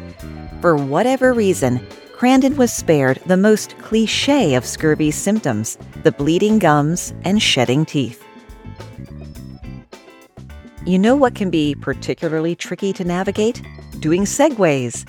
for 0.61 0.75
whatever 0.75 1.33
reason, 1.33 1.79
Crandon 2.13 2.55
was 2.55 2.71
spared 2.71 3.19
the 3.25 3.35
most 3.35 3.77
cliche 3.79 4.55
of 4.55 4.65
scurvy 4.65 5.11
symptoms 5.11 5.77
the 6.03 6.11
bleeding 6.11 6.59
gums 6.59 7.13
and 7.23 7.41
shedding 7.41 7.85
teeth. 7.85 8.23
You 10.85 10.99
know 10.99 11.15
what 11.15 11.35
can 11.35 11.49
be 11.49 11.75
particularly 11.75 12.55
tricky 12.55 12.93
to 12.93 13.03
navigate? 13.03 13.61
Doing 13.99 14.23
segues. 14.23 15.03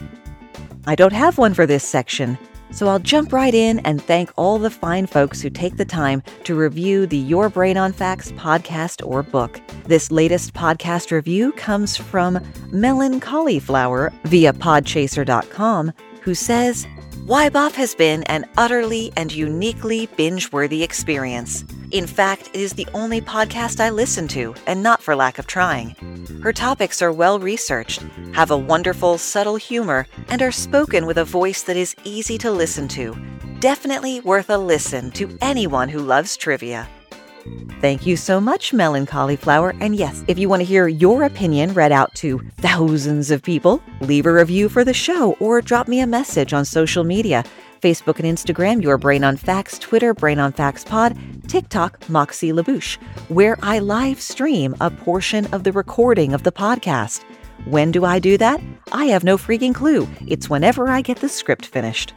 I 0.86 0.94
don't 0.94 1.12
have 1.12 1.38
one 1.38 1.52
for 1.52 1.66
this 1.66 1.84
section, 1.84 2.38
so 2.70 2.88
I'll 2.88 2.98
jump 2.98 3.32
right 3.32 3.54
in 3.54 3.78
and 3.80 4.02
thank 4.02 4.30
all 4.36 4.58
the 4.58 4.70
fine 4.70 5.06
folks 5.06 5.40
who 5.40 5.50
take 5.50 5.76
the 5.76 5.84
time 5.84 6.22
to 6.44 6.54
review 6.54 7.06
the 7.06 7.16
Your 7.16 7.48
Brain 7.48 7.76
on 7.76 7.92
Facts 7.92 8.32
podcast 8.32 9.06
or 9.06 9.22
book. 9.22 9.60
This 9.84 10.10
latest 10.10 10.54
podcast 10.54 11.10
review 11.10 11.52
comes 11.52 11.96
from 11.96 12.38
Melon 12.72 13.20
Cauliflower 13.20 14.12
via 14.24 14.52
podchaser.com, 14.52 15.92
who 16.22 16.34
says, 16.34 16.86
Wyboff 17.26 17.72
has 17.72 17.92
been 17.92 18.22
an 18.24 18.48
utterly 18.56 19.12
and 19.16 19.32
uniquely 19.32 20.06
binge 20.16 20.52
worthy 20.52 20.84
experience. 20.84 21.64
In 21.90 22.06
fact, 22.06 22.50
it 22.54 22.60
is 22.60 22.74
the 22.74 22.86
only 22.94 23.20
podcast 23.20 23.80
I 23.80 23.90
listen 23.90 24.28
to, 24.28 24.54
and 24.68 24.80
not 24.80 25.02
for 25.02 25.16
lack 25.16 25.40
of 25.40 25.48
trying. 25.48 25.96
Her 26.40 26.52
topics 26.52 27.02
are 27.02 27.10
well 27.10 27.40
researched, 27.40 28.02
have 28.32 28.52
a 28.52 28.56
wonderful, 28.56 29.18
subtle 29.18 29.56
humor, 29.56 30.06
and 30.28 30.40
are 30.40 30.52
spoken 30.52 31.04
with 31.04 31.18
a 31.18 31.24
voice 31.24 31.62
that 31.62 31.76
is 31.76 31.96
easy 32.04 32.38
to 32.38 32.52
listen 32.52 32.86
to. 32.88 33.16
Definitely 33.58 34.20
worth 34.20 34.48
a 34.48 34.56
listen 34.56 35.10
to 35.12 35.36
anyone 35.40 35.88
who 35.88 35.98
loves 35.98 36.36
trivia. 36.36 36.88
Thank 37.80 38.06
you 38.06 38.16
so 38.16 38.40
much, 38.40 38.72
Melon 38.72 39.06
Cauliflower. 39.06 39.74
And 39.80 39.94
yes, 39.94 40.24
if 40.28 40.38
you 40.38 40.48
want 40.48 40.60
to 40.60 40.64
hear 40.64 40.88
your 40.88 41.24
opinion 41.24 41.74
read 41.74 41.92
out 41.92 42.14
to 42.16 42.38
thousands 42.56 43.30
of 43.30 43.42
people, 43.42 43.82
leave 44.00 44.26
a 44.26 44.32
review 44.32 44.68
for 44.68 44.82
the 44.82 44.94
show 44.94 45.34
or 45.34 45.60
drop 45.60 45.86
me 45.86 46.00
a 46.00 46.06
message 46.06 46.52
on 46.52 46.64
social 46.64 47.04
media. 47.04 47.44
Facebook 47.82 48.18
and 48.18 48.24
Instagram, 48.24 48.82
Your 48.82 48.98
Brain 48.98 49.22
on 49.22 49.36
Facts, 49.36 49.78
Twitter, 49.78 50.14
Brain 50.14 50.38
on 50.38 50.52
Facts 50.52 50.84
Pod, 50.84 51.16
TikTok, 51.48 52.08
Moxie 52.08 52.50
LaBouche, 52.50 52.96
where 53.28 53.58
I 53.62 53.78
live 53.78 54.20
stream 54.20 54.74
a 54.80 54.90
portion 54.90 55.46
of 55.52 55.62
the 55.62 55.72
recording 55.72 56.32
of 56.32 56.42
the 56.42 56.52
podcast. 56.52 57.22
When 57.66 57.90
do 57.90 58.04
I 58.04 58.20
do 58.20 58.38
that? 58.38 58.60
I 58.92 59.06
have 59.06 59.24
no 59.24 59.36
freaking 59.36 59.74
clue. 59.74 60.08
It's 60.28 60.48
whenever 60.48 60.88
I 60.88 61.00
get 61.00 61.18
the 61.18 61.28
script 61.28 61.66
finished. 61.66 62.14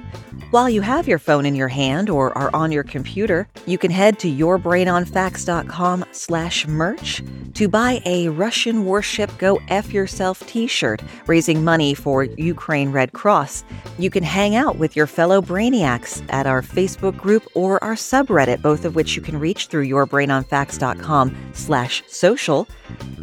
While 0.51 0.69
you 0.69 0.81
have 0.81 1.07
your 1.07 1.19
phone 1.19 1.45
in 1.45 1.55
your 1.55 1.67
hand 1.67 2.09
or 2.09 2.35
are 2.35 2.49
on 2.55 2.71
your 2.71 2.83
computer, 2.83 3.47
you 3.67 3.77
can 3.77 3.91
head 3.91 4.17
to 4.19 4.27
yourbrainonfacts.com 4.27 6.05
slash 6.11 6.67
merch 6.67 7.21
to 7.53 7.67
buy 7.67 8.01
a 8.05 8.29
Russian 8.29 8.85
Warship 8.85 9.35
Go 9.37 9.59
F 9.67 9.93
Yourself 9.93 10.45
t-shirt 10.47 11.03
raising 11.27 11.63
money 11.63 11.93
for 11.93 12.23
Ukraine 12.23 12.91
Red 12.91 13.13
Cross. 13.13 13.63
You 13.99 14.09
can 14.09 14.23
hang 14.23 14.55
out 14.55 14.77
with 14.77 14.95
your 14.95 15.05
fellow 15.07 15.39
brainiacs 15.39 16.23
at 16.33 16.47
our 16.47 16.63
Facebook 16.63 17.17
group 17.17 17.47
or 17.53 17.83
our 17.83 17.95
subreddit, 17.95 18.63
both 18.63 18.85
of 18.85 18.95
which 18.95 19.15
you 19.15 19.21
can 19.21 19.39
reach 19.39 19.67
through 19.67 19.87
yourbrainonfacts.com 19.87 21.35
slash 21.53 22.03
social, 22.07 22.67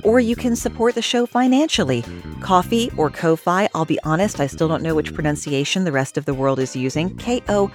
or 0.04 0.20
you 0.20 0.36
can 0.36 0.54
support 0.54 0.94
the 0.94 1.02
show 1.02 1.26
financially. 1.26 2.04
Ko-fi 2.40 2.90
or 2.96 3.10
Ko-fi, 3.10 3.68
I'll 3.74 3.84
be 3.84 3.98
honest, 4.04 4.40
I 4.40 4.46
still 4.46 4.68
don't 4.68 4.82
know 4.82 4.94
which 4.94 5.14
pronunciation 5.14 5.84
the 5.84 5.92
rest 5.92 6.16
of 6.16 6.24
the 6.24 6.34
world 6.34 6.58
is 6.58 6.76
using 6.76 7.16
ko-fi.com 7.16 7.72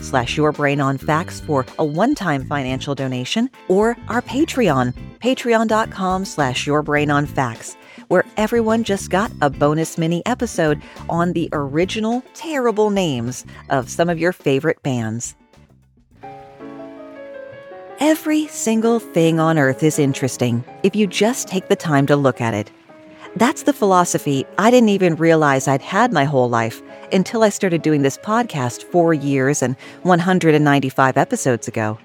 slash 0.00 0.36
yourbrainonfacts 0.36 1.44
for 1.46 1.66
a 1.78 1.84
one-time 1.84 2.46
financial 2.46 2.94
donation, 2.94 3.50
or 3.68 3.96
our 4.08 4.22
Patreon, 4.22 4.94
patreon.com 5.20 6.24
slash 6.24 6.66
yourbrainonfacts, 6.66 7.76
where 8.08 8.24
everyone 8.36 8.84
just 8.84 9.10
got 9.10 9.30
a 9.40 9.50
bonus 9.50 9.98
mini 9.98 10.24
episode 10.26 10.80
on 11.08 11.32
the 11.32 11.48
original 11.52 12.22
terrible 12.34 12.90
names 12.90 13.44
of 13.70 13.88
some 13.88 14.08
of 14.08 14.18
your 14.18 14.32
favorite 14.32 14.82
bands. 14.82 15.34
Every 17.98 18.46
single 18.48 19.00
thing 19.00 19.40
on 19.40 19.58
earth 19.58 19.82
is 19.82 19.98
interesting 19.98 20.62
if 20.82 20.94
you 20.94 21.06
just 21.06 21.48
take 21.48 21.68
the 21.68 21.76
time 21.76 22.04
to 22.08 22.16
look 22.16 22.42
at 22.42 22.52
it. 22.52 22.70
That's 23.36 23.62
the 23.62 23.72
philosophy 23.72 24.44
I 24.58 24.70
didn't 24.70 24.90
even 24.90 25.16
realize 25.16 25.66
I'd 25.66 25.80
had 25.80 26.12
my 26.12 26.24
whole 26.24 26.48
life 26.50 26.82
until 27.10 27.42
I 27.42 27.48
started 27.48 27.80
doing 27.80 28.02
this 28.02 28.18
podcast 28.18 28.82
four 28.82 29.14
years 29.14 29.62
and 29.62 29.76
195 30.02 31.16
episodes 31.16 31.68
ago. 31.68 31.98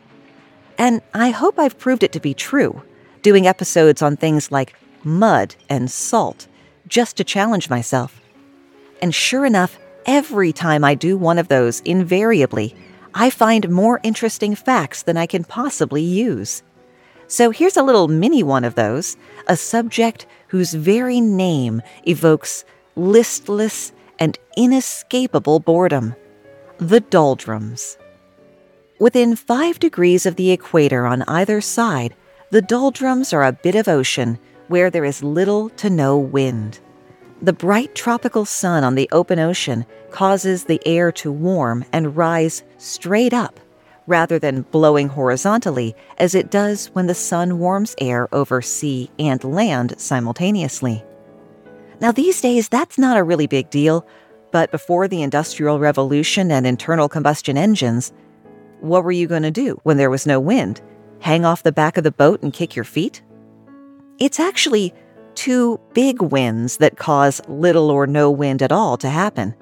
And 0.78 1.02
I 1.14 1.32
hope 1.32 1.60
I've 1.60 1.78
proved 1.78 2.04
it 2.04 2.14
to 2.14 2.22
be 2.22 2.34
true, 2.34 2.82
doing 3.22 3.46
episodes 3.46 4.02
on 4.02 4.16
things 4.16 4.50
like 4.50 4.74
mud 5.04 5.56
and 5.68 5.92
salt, 5.92 6.48
just 6.88 7.18
to 7.18 7.26
challenge 7.26 7.70
myself. 7.70 8.22
And 9.02 9.14
sure 9.14 9.46
enough, 9.46 9.78
every 10.06 10.54
time 10.54 10.86
I 10.86 10.96
do 10.96 11.18
one 11.18 11.38
of 11.38 11.50
those, 11.50 11.82
invariably, 11.82 12.76
I 13.14 13.30
find 13.30 13.70
more 13.70 14.00
interesting 14.04 14.56
facts 14.56 15.04
than 15.04 15.18
I 15.18 15.26
can 15.26 15.44
possibly 15.44 16.02
use. 16.02 16.64
So 17.28 17.52
here's 17.52 17.78
a 17.78 17.84
little 17.84 18.08
mini 18.08 18.44
one 18.44 18.64
of 18.64 18.76
those 18.76 19.18
a 19.48 19.56
subject 19.56 20.26
whose 20.48 20.74
very 20.74 21.22
name 21.22 21.82
evokes 22.06 22.66
listless 22.96 23.92
and 24.20 24.38
inescapable 24.58 25.60
boredom 25.60 26.16
the 26.78 27.00
doldrums. 27.00 27.98
Within 29.00 29.36
five 29.36 29.80
degrees 29.80 30.26
of 30.26 30.36
the 30.36 30.52
equator 30.52 31.06
on 31.06 31.22
either 31.24 31.62
side, 31.62 32.16
the 32.50 32.62
doldrums 32.62 33.34
are 33.34 33.44
a 33.44 33.52
bit 33.52 33.76
of 33.76 33.88
ocean 33.88 34.40
where 34.68 34.90
there 34.90 35.06
is 35.06 35.24
little 35.24 35.70
to 35.70 35.90
no 35.90 36.18
wind. 36.18 36.80
The 37.44 37.54
bright 37.54 37.96
tropical 37.96 38.46
sun 38.46 38.84
on 38.84 38.94
the 38.94 39.10
open 39.12 39.40
ocean 39.40 39.88
causes 40.12 40.66
the 40.66 40.80
air 40.86 41.12
to 41.14 41.32
warm 41.32 41.84
and 41.92 42.16
rise 42.16 42.64
straight 42.78 43.34
up 43.34 43.60
rather 44.06 44.38
than 44.38 44.62
blowing 44.70 45.08
horizontally 45.08 45.96
as 46.20 46.36
it 46.36 46.52
does 46.52 46.88
when 46.94 47.08
the 47.08 47.16
sun 47.16 47.58
warms 47.58 47.96
air 47.98 48.28
over 48.32 48.62
sea 48.62 49.10
and 49.18 49.44
land 49.44 49.96
simultaneously. 49.98 51.04
Now, 52.00 52.12
these 52.12 52.42
days, 52.42 52.70
that's 52.70 53.00
not 53.00 53.18
a 53.18 53.24
really 53.24 53.48
big 53.48 53.72
deal, 53.72 54.06
but 54.52 54.72
before 54.72 55.08
the 55.08 55.24
Industrial 55.24 55.80
Revolution 55.80 56.52
and 56.52 56.68
internal 56.68 57.10
combustion 57.10 57.58
engines, 57.58 58.14
what 58.82 59.04
were 59.04 59.12
you 59.12 59.26
going 59.28 59.44
to 59.44 59.52
do 59.52 59.80
when 59.84 59.98
there 59.98 60.10
was 60.12 60.28
no 60.28 60.40
wind? 60.40 60.82
Hang 61.22 61.44
off 61.46 61.64
the 61.64 61.72
back 61.72 61.98
of 61.98 62.04
the 62.04 62.12
boat 62.12 62.44
and 62.44 62.54
kick 62.54 62.76
your 62.76 62.86
feet? 62.86 63.24
It's 64.20 64.40
actually 64.40 64.94
two 65.36 65.80
big 65.94 66.22
winds 66.22 66.78
that 66.78 66.98
cause 66.98 67.42
little 67.48 67.90
or 67.90 68.08
no 68.08 68.30
wind 68.30 68.62
at 68.62 68.72
all 68.72 68.98
to 68.98 69.10
happen. 69.10 69.56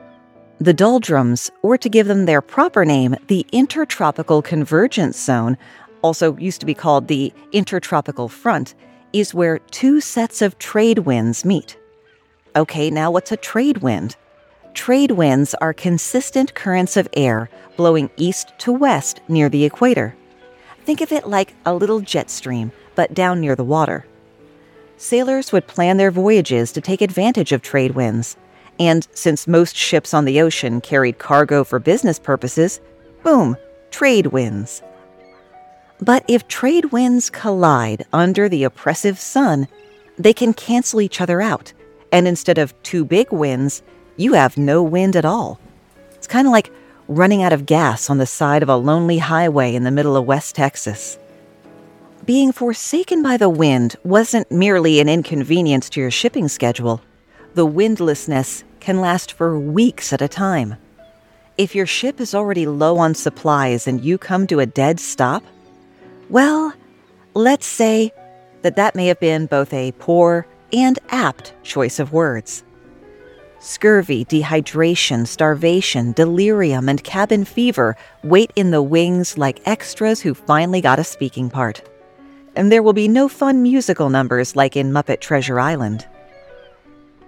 The 0.60 0.74
doldrums, 0.74 1.50
or 1.62 1.78
to 1.78 1.88
give 1.88 2.08
them 2.08 2.26
their 2.26 2.42
proper 2.42 2.84
name, 2.84 3.16
the 3.28 3.46
Intertropical 3.52 4.42
Convergence 4.42 5.18
Zone, 5.18 5.58
also 6.02 6.36
used 6.38 6.60
to 6.60 6.66
be 6.66 6.74
called 6.74 7.08
the 7.08 7.32
Intertropical 7.54 8.28
Front, 8.28 8.76
is 9.14 9.34
where 9.34 9.60
two 9.60 10.02
sets 10.02 10.42
of 10.42 10.58
trade 10.60 11.00
winds 11.00 11.46
meet. 11.46 11.78
Okay, 12.56 12.90
now 12.90 13.10
what's 13.10 13.32
a 13.32 13.38
trade 13.38 13.78
wind? 13.78 14.16
Trade 14.74 15.12
winds 15.12 15.54
are 15.56 15.74
consistent 15.74 16.54
currents 16.56 16.98
of 16.98 17.08
air 17.14 17.50
blowing 17.76 18.10
east 18.18 18.52
to 18.60 18.74
west 18.74 19.22
near 19.30 19.48
the 19.48 19.64
equator. 19.64 20.16
Think 20.84 21.02
of 21.02 21.12
it 21.12 21.28
like 21.28 21.54
a 21.66 21.74
little 21.74 22.02
jet 22.02 22.30
stream, 22.30 22.72
but 22.96 23.14
down 23.14 23.40
near 23.40 23.56
the 23.56 23.64
water. 23.64 24.06
Sailors 25.00 25.54
would 25.54 25.66
plan 25.66 25.96
their 25.96 26.12
voyages 26.12 26.74
to 26.74 26.82
take 26.82 27.02
advantage 27.02 27.54
of 27.54 27.62
trade 27.62 27.96
winds 27.96 28.36
and 28.80 29.08
since 29.14 29.48
most 29.48 29.74
ships 29.74 30.14
on 30.14 30.26
the 30.26 30.42
ocean 30.42 30.82
carried 30.82 31.20
cargo 31.20 31.64
for 31.64 31.80
business 31.80 32.20
purposes, 32.20 32.82
boom, 33.24 33.56
trade 33.92 34.28
winds. 34.28 34.82
But 36.02 36.26
if 36.28 36.50
trade 36.50 36.92
winds 36.92 37.30
collide 37.30 38.06
under 38.12 38.50
the 38.50 38.66
oppressive 38.66 39.20
sun, 39.20 39.70
they 40.18 40.34
can 40.34 40.54
cancel 40.54 41.00
each 41.00 41.22
other 41.22 41.42
out, 41.42 41.72
and 42.12 42.28
instead 42.28 42.58
of 42.58 42.82
two 42.84 43.06
big 43.06 43.32
winds, 43.32 43.82
you 44.18 44.34
have 44.34 44.58
no 44.58 44.84
wind 44.84 45.16
at 45.16 45.26
all. 45.26 45.62
It's 46.16 46.28
kind 46.28 46.46
of 46.46 46.52
like 46.52 46.74
running 47.08 47.42
out 47.42 47.54
of 47.54 47.66
gas 47.66 48.10
on 48.10 48.18
the 48.18 48.26
side 48.26 48.64
of 48.64 48.70
a 48.70 48.76
lonely 48.76 49.20
highway 49.20 49.76
in 49.76 49.86
the 49.86 49.92
middle 49.92 50.18
of 50.18 50.26
West 50.26 50.56
Texas. 50.56 51.18
Being 52.26 52.52
forsaken 52.52 53.24
by 53.24 53.38
the 53.38 53.50
wind 53.50 53.96
wasn't 54.04 54.52
merely 54.52 55.00
an 55.00 55.08
inconvenience 55.08 55.90
to 55.92 56.02
your 56.02 56.12
shipping 56.12 56.50
schedule. 56.50 57.02
The 57.54 57.66
windlessness 57.66 58.64
can 58.82 59.00
last 59.00 59.32
for 59.32 59.58
weeks 59.58 60.12
at 60.12 60.22
a 60.22 60.28
time. 60.28 60.76
If 61.58 61.74
your 61.74 61.86
ship 61.86 62.20
is 62.20 62.36
already 62.36 62.68
low 62.68 62.98
on 62.98 63.16
supplies 63.16 63.88
and 63.88 64.04
you 64.04 64.18
come 64.18 64.48
to 64.48 64.60
a 64.60 64.66
dead 64.66 65.00
stop, 65.00 65.44
well, 66.30 66.74
let's 67.34 67.66
say 67.66 68.12
that 68.62 68.76
that 68.76 68.96
may 68.96 69.08
have 69.08 69.20
been 69.20 69.46
both 69.46 69.74
a 69.74 69.94
poor 69.94 70.46
and 70.74 71.00
apt 71.10 71.54
choice 71.64 72.00
of 72.00 72.12
words. 72.12 72.64
Scurvy, 73.60 74.26
dehydration, 74.26 75.26
starvation, 75.26 76.12
delirium, 76.12 76.90
and 76.90 77.04
cabin 77.04 77.46
fever 77.46 77.96
wait 78.24 78.52
in 78.56 78.72
the 78.72 78.84
wings 78.84 79.38
like 79.38 79.66
extras 79.66 80.22
who 80.22 80.34
finally 80.34 80.82
got 80.82 81.00
a 81.00 81.04
speaking 81.04 81.50
part. 81.50 81.82
And 82.56 82.72
there 82.72 82.84
will 82.84 82.94
be 82.94 83.08
no 83.08 83.28
fun 83.28 83.62
musical 83.62 84.10
numbers 84.10 84.56
like 84.56 84.76
in 84.76 84.92
Muppet 84.92 85.22
Treasure 85.22 85.60
Island. 85.60 86.08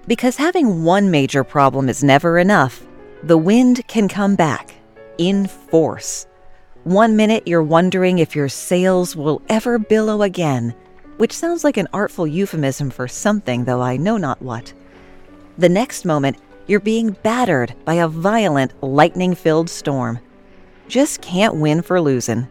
Because 0.08 0.36
having 0.36 0.84
one 0.84 1.12
major 1.12 1.44
problem 1.44 1.88
is 1.88 2.04
never 2.04 2.38
enough, 2.38 2.86
the 3.24 3.38
wind 3.38 3.88
can 3.88 4.08
come 4.08 4.36
back 4.36 4.74
in 5.18 5.48
force. 5.48 6.26
One 6.84 7.16
minute 7.16 7.48
you're 7.48 7.62
wondering 7.62 8.18
if 8.18 8.36
your 8.36 8.50
sails 8.50 9.16
will 9.16 9.42
ever 9.48 9.78
billow 9.78 10.24
again, 10.24 10.74
which 11.18 11.34
sounds 11.34 11.64
like 11.64 11.78
an 11.78 11.88
artful 11.94 12.26
euphemism 12.26 12.90
for 12.90 13.08
something, 13.08 13.66
though 13.66 13.82
I 13.82 13.98
know 13.98 14.18
not 14.18 14.42
what. 14.42 14.74
The 15.60 15.70
next 15.70 16.06
moment, 16.06 16.38
you're 16.66 16.80
being 16.80 17.12
battered 17.12 17.76
by 17.86 17.96
a 17.96 18.08
violent, 18.08 18.74
lightning 18.82 19.36
filled 19.36 19.70
storm. 19.70 20.20
Just 20.88 21.22
can't 21.22 21.56
win 21.56 21.84
for 21.84 22.02
losing. 22.02 22.48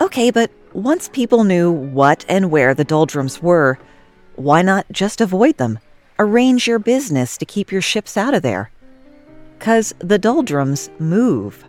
Okay, 0.00 0.30
but 0.30 0.50
once 0.74 1.08
people 1.08 1.44
knew 1.44 1.70
what 1.70 2.24
and 2.28 2.50
where 2.50 2.74
the 2.74 2.84
doldrums 2.84 3.42
were, 3.42 3.78
why 4.36 4.62
not 4.62 4.86
just 4.90 5.20
avoid 5.20 5.58
them? 5.58 5.78
Arrange 6.18 6.66
your 6.66 6.78
business 6.78 7.36
to 7.36 7.44
keep 7.44 7.70
your 7.70 7.82
ships 7.82 8.16
out 8.16 8.34
of 8.34 8.42
there. 8.42 8.70
Because 9.58 9.94
the 9.98 10.18
doldrums 10.18 10.90
move. 10.98 11.64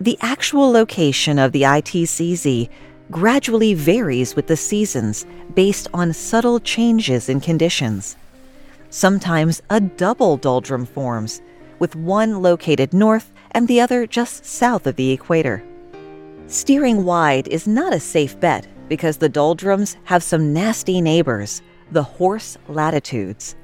The 0.00 0.18
actual 0.20 0.70
location 0.70 1.38
of 1.38 1.52
the 1.52 1.62
ITCZ 1.62 2.68
gradually 3.10 3.74
varies 3.74 4.36
with 4.36 4.46
the 4.46 4.56
seasons 4.56 5.26
based 5.54 5.88
on 5.92 6.12
subtle 6.12 6.60
changes 6.60 7.28
in 7.28 7.40
conditions. 7.40 8.16
Sometimes 8.90 9.62
a 9.70 9.80
double 9.80 10.36
doldrum 10.36 10.86
forms, 10.86 11.40
with 11.78 11.96
one 11.96 12.42
located 12.42 12.92
north 12.92 13.32
and 13.52 13.66
the 13.66 13.80
other 13.80 14.06
just 14.06 14.44
south 14.44 14.86
of 14.86 14.96
the 14.96 15.10
equator. 15.10 15.64
Steering 16.50 17.04
wide 17.04 17.46
is 17.46 17.68
not 17.68 17.92
a 17.92 18.00
safe 18.00 18.38
bet 18.40 18.66
because 18.88 19.18
the 19.18 19.28
doldrums 19.28 19.96
have 20.02 20.20
some 20.20 20.52
nasty 20.52 21.00
neighbors, 21.00 21.62
the 21.92 22.02
horse 22.02 22.58
latitudes. 22.66 23.54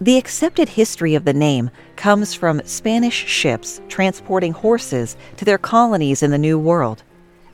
The 0.00 0.16
accepted 0.16 0.70
history 0.70 1.14
of 1.14 1.26
the 1.26 1.34
name 1.34 1.70
comes 1.96 2.32
from 2.32 2.62
Spanish 2.64 3.26
ships 3.26 3.82
transporting 3.88 4.52
horses 4.52 5.18
to 5.36 5.44
their 5.44 5.58
colonies 5.58 6.22
in 6.22 6.30
the 6.30 6.38
New 6.38 6.58
World. 6.58 7.02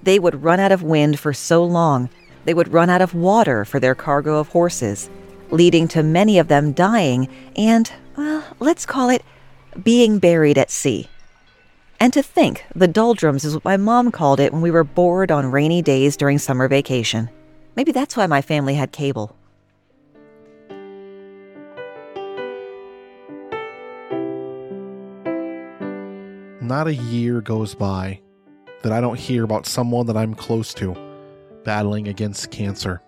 They 0.05 0.21
would 0.21 0.45
run 0.45 0.61
out 0.61 0.71
of 0.71 0.85
wind 0.85 1.19
for 1.19 1.33
so 1.33 1.65
long, 1.65 2.09
they 2.45 2.55
would 2.55 2.73
run 2.73 2.89
out 2.89 3.03
of 3.03 3.13
water 3.13 3.65
for 3.65 3.81
their 3.81 3.97
cargo 3.97 4.39
of 4.39 4.51
horses, 4.51 5.11
leading 5.51 5.89
to 5.89 6.05
many 6.05 6.39
of 6.39 6.47
them 6.47 6.71
dying 6.71 7.29
and, 7.57 7.91
well, 8.17 8.45
let's 8.61 8.87
call 8.87 9.11
it 9.11 9.25
being 9.83 10.21
buried 10.21 10.57
at 10.57 10.71
sea. 10.71 11.09
And 11.99 12.13
to 12.13 12.23
think 12.23 12.65
the 12.75 12.89
doldrums 12.89 13.45
is 13.45 13.55
what 13.55 13.65
my 13.65 13.77
mom 13.77 14.11
called 14.11 14.39
it 14.39 14.53
when 14.53 14.63
we 14.63 14.71
were 14.71 14.85
bored 14.85 15.31
on 15.31 15.51
rainy 15.51 15.81
days 15.83 16.17
during 16.17 16.39
summer 16.39 16.69
vacation. 16.69 17.31
Maybe 17.75 17.93
that's 17.93 18.17
why 18.17 18.27
my 18.27 18.43
family 18.43 18.75
had 18.75 18.93
cable. 18.93 19.35
Not 26.61 26.89
a 26.89 26.95
year 26.95 27.41
goes 27.41 27.75
by 27.75 28.21
that 28.83 28.93
I 28.93 29.01
don't 29.01 29.19
hear 29.19 29.45
about 29.45 29.67
someone 29.67 30.07
that 30.07 30.17
I'm 30.17 30.35
close 30.35 30.75
to 30.75 30.97
battling 31.65 32.09
against 32.09 32.51
cancer. 32.51 33.01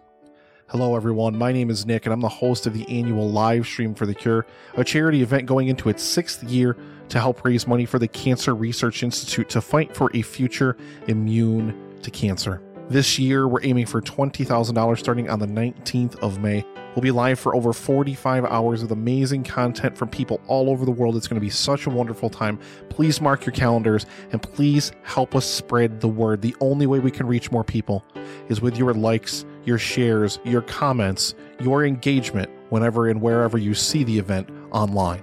Hello, 0.70 0.96
everyone. 0.96 1.34
My 1.34 1.50
name 1.50 1.70
is 1.70 1.87
Nick, 1.87 2.04
and 2.04 2.12
I'm 2.12 2.20
the 2.20 2.28
host 2.28 2.66
of 2.66 2.75
the 2.75 2.87
annual 2.90 3.30
live 3.30 3.64
stream 3.64 3.94
for 3.94 4.04
the 4.04 4.14
cure, 4.14 4.44
a 4.75 4.84
charity 4.84 5.22
event 5.22 5.46
going 5.46 5.68
into 5.68 5.88
its 5.88 6.02
sixth 6.02 6.44
year 6.44 6.76
to 7.08 7.18
help 7.18 7.42
raise 7.42 7.66
money 7.66 7.87
for 7.87 7.98
the 7.98 8.06
Cancer 8.06 8.54
Research 8.54 9.02
Institute 9.02 9.48
to 9.48 9.62
fight 9.62 9.96
for 9.96 10.10
a 10.12 10.20
future 10.20 10.76
immune 11.06 11.96
to 12.02 12.10
cancer. 12.10 12.60
This 12.90 13.18
year, 13.18 13.48
we're 13.48 13.62
aiming 13.62 13.87
for 13.87 14.02
$20,000 14.02 14.98
starting 14.98 15.30
on 15.30 15.38
the 15.38 15.46
19th 15.46 16.16
of 16.20 16.38
May. 16.38 16.66
We'll 16.94 17.02
be 17.02 17.10
live 17.10 17.38
for 17.38 17.54
over 17.54 17.72
45 17.72 18.44
hours 18.44 18.82
with 18.82 18.92
amazing 18.92 19.44
content 19.44 19.96
from 19.96 20.08
people 20.08 20.40
all 20.48 20.68
over 20.68 20.84
the 20.84 20.90
world. 20.90 21.16
It's 21.16 21.28
going 21.28 21.40
to 21.40 21.44
be 21.44 21.50
such 21.50 21.87
a 21.87 21.90
wonderful 21.90 22.28
time. 22.28 22.58
Please 22.88 23.20
mark 23.20 23.46
your 23.46 23.52
calendars 23.52 24.04
and 24.32 24.42
please 24.42 24.92
help 25.02 25.34
us 25.34 25.46
spread 25.46 26.00
the 26.00 26.08
word. 26.08 26.42
The 26.42 26.56
only 26.60 26.87
way 26.87 26.98
we 26.98 27.10
can 27.10 27.26
reach 27.26 27.50
more 27.52 27.64
people 27.64 28.04
is 28.48 28.60
with 28.60 28.76
your 28.76 28.94
likes, 28.94 29.44
your 29.68 29.78
shares, 29.78 30.40
your 30.44 30.62
comments, 30.62 31.34
your 31.60 31.84
engagement 31.84 32.50
whenever 32.70 33.08
and 33.08 33.20
wherever 33.20 33.58
you 33.58 33.75
see 33.75 34.02
the 34.02 34.18
event 34.18 34.48
online. 34.72 35.22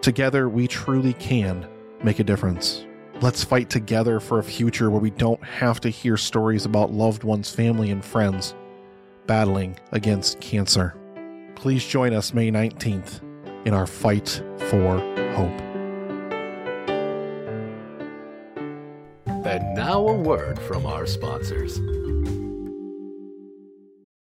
Together, 0.00 0.48
we 0.48 0.68
truly 0.68 1.12
can 1.14 1.68
make 2.02 2.20
a 2.20 2.24
difference. 2.24 2.86
Let's 3.20 3.44
fight 3.44 3.68
together 3.68 4.20
for 4.20 4.38
a 4.38 4.42
future 4.44 4.90
where 4.90 5.00
we 5.00 5.10
don't 5.10 5.42
have 5.44 5.80
to 5.80 5.88
hear 5.88 6.16
stories 6.16 6.64
about 6.64 6.92
loved 6.92 7.24
ones, 7.24 7.50
family, 7.50 7.90
and 7.90 8.04
friends 8.04 8.54
battling 9.26 9.76
against 9.90 10.40
cancer. 10.40 10.96
Please 11.56 11.84
join 11.84 12.14
us 12.14 12.32
May 12.32 12.50
19th 12.50 13.20
in 13.66 13.74
our 13.74 13.86
fight 13.86 14.42
for 14.58 14.98
hope. 15.34 15.60
And 19.44 19.74
now 19.74 20.06
a 20.08 20.14
word 20.14 20.58
from 20.60 20.86
our 20.86 21.06
sponsors. 21.06 21.78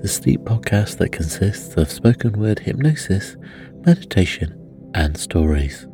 the 0.00 0.08
sleep 0.08 0.40
podcast 0.42 0.98
that 0.98 1.12
consists 1.12 1.76
of 1.76 1.90
spoken 1.90 2.32
word 2.38 2.58
hypnosis, 2.58 3.36
meditation, 3.84 4.54
and 4.94 5.16
stories. 5.16 5.86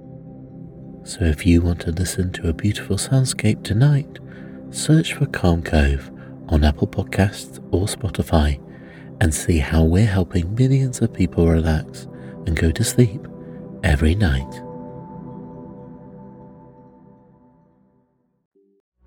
So 1.05 1.25
if 1.25 1.47
you 1.47 1.63
want 1.63 1.81
to 1.83 1.93
listen 1.93 2.33
to 2.33 2.49
a 2.49 2.53
beautiful 2.53 2.97
soundscape 2.97 3.63
tonight, 3.63 4.19
search 4.71 5.15
for 5.15 5.27
Calm 5.27 5.63
Cove 5.63 6.11
on 6.49 6.65
Apple 6.65 6.89
Podcasts 6.89 7.59
or 7.73 7.87
Spotify 7.87 8.61
and 9.21 9.33
see 9.33 9.59
how 9.59 9.85
we're 9.85 10.07
helping 10.07 10.55
millions 10.55 11.01
of 11.01 11.13
people 11.13 11.47
relax 11.47 12.07
and 12.47 12.57
go 12.57 12.71
to 12.71 12.85
sleep 12.85 13.27
every 13.85 14.15
night. 14.15 14.63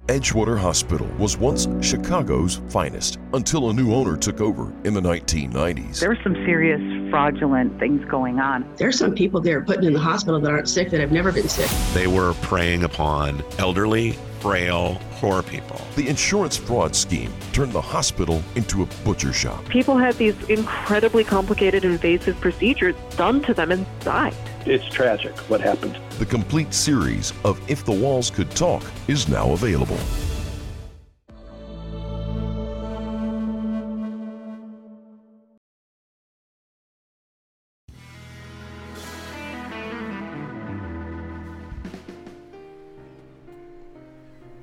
Edgewater 0.08 0.56
Hospital 0.56 1.08
was 1.18 1.36
once 1.36 1.68
Chicago's 1.82 2.62
finest 2.70 3.18
until 3.34 3.72
a 3.72 3.74
new 3.74 3.92
owner 3.92 4.16
took 4.16 4.40
over 4.40 4.72
in 4.84 4.94
the 4.94 5.02
1990s. 5.02 6.00
There 6.00 6.10
were 6.10 6.20
some 6.22 6.36
serious 6.46 6.80
fraudulent 7.10 7.80
things 7.80 8.06
going 8.06 8.40
on. 8.40 8.72
There's 8.78 9.00
some 9.00 9.16
people 9.16 9.42
there 9.42 9.64
putting 9.64 9.86
in 9.86 9.94
the 9.94 10.00
hospital 10.00 10.40
that 10.40 10.52
aren't 10.52 10.70
sick 10.70 10.92
that 10.92 11.00
have 11.00 11.12
never 11.12 11.32
been 11.32 11.50
sick. 11.50 11.72
They 11.96 12.06
were 12.06 12.36
preying 12.44 12.84
upon 12.84 13.44
elderly, 13.58 14.12
frail, 14.42 15.02
poor 15.14 15.42
people. 15.42 15.82
The 15.96 16.08
insurance 16.08 16.56
fraud 16.56 16.96
scheme 16.96 17.34
turned 17.52 17.74
the 17.74 17.82
hospital 17.82 18.44
into 18.54 18.84
a 18.84 18.86
butcher 19.04 19.34
shop. 19.34 19.68
People 19.70 19.98
had 19.98 20.14
these 20.18 20.36
incredibly 20.50 21.24
complicated 21.24 21.84
invasive 21.84 22.40
procedures 22.42 22.96
done 23.18 23.42
to 23.42 23.56
them 23.56 23.72
and 23.72 23.88
died. 24.02 24.36
It's 24.68 24.86
tragic 24.86 25.38
what 25.48 25.62
happened. 25.62 26.00
The 26.18 26.26
complete 26.26 26.74
series 26.74 27.34
of 27.44 27.62
If 27.70 27.86
the 27.86 27.92
Walls 27.92 28.32
Could 28.32 28.50
Talk 28.50 28.84
is 29.08 29.28
now 29.28 29.52
available. 29.52 30.00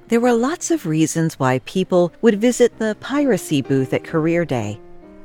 There 0.09 0.21
were 0.21 0.33
lots 0.33 0.73
of 0.73 0.85
reasons 0.85 1.38
why 1.38 1.61
people 1.61 2.12
would 2.23 2.41
visit 2.41 2.77
the 2.79 2.97
piracy 2.99 3.62
booth 3.62 3.95
at 3.95 4.03
Career 4.03 4.45
Day. 4.45 4.81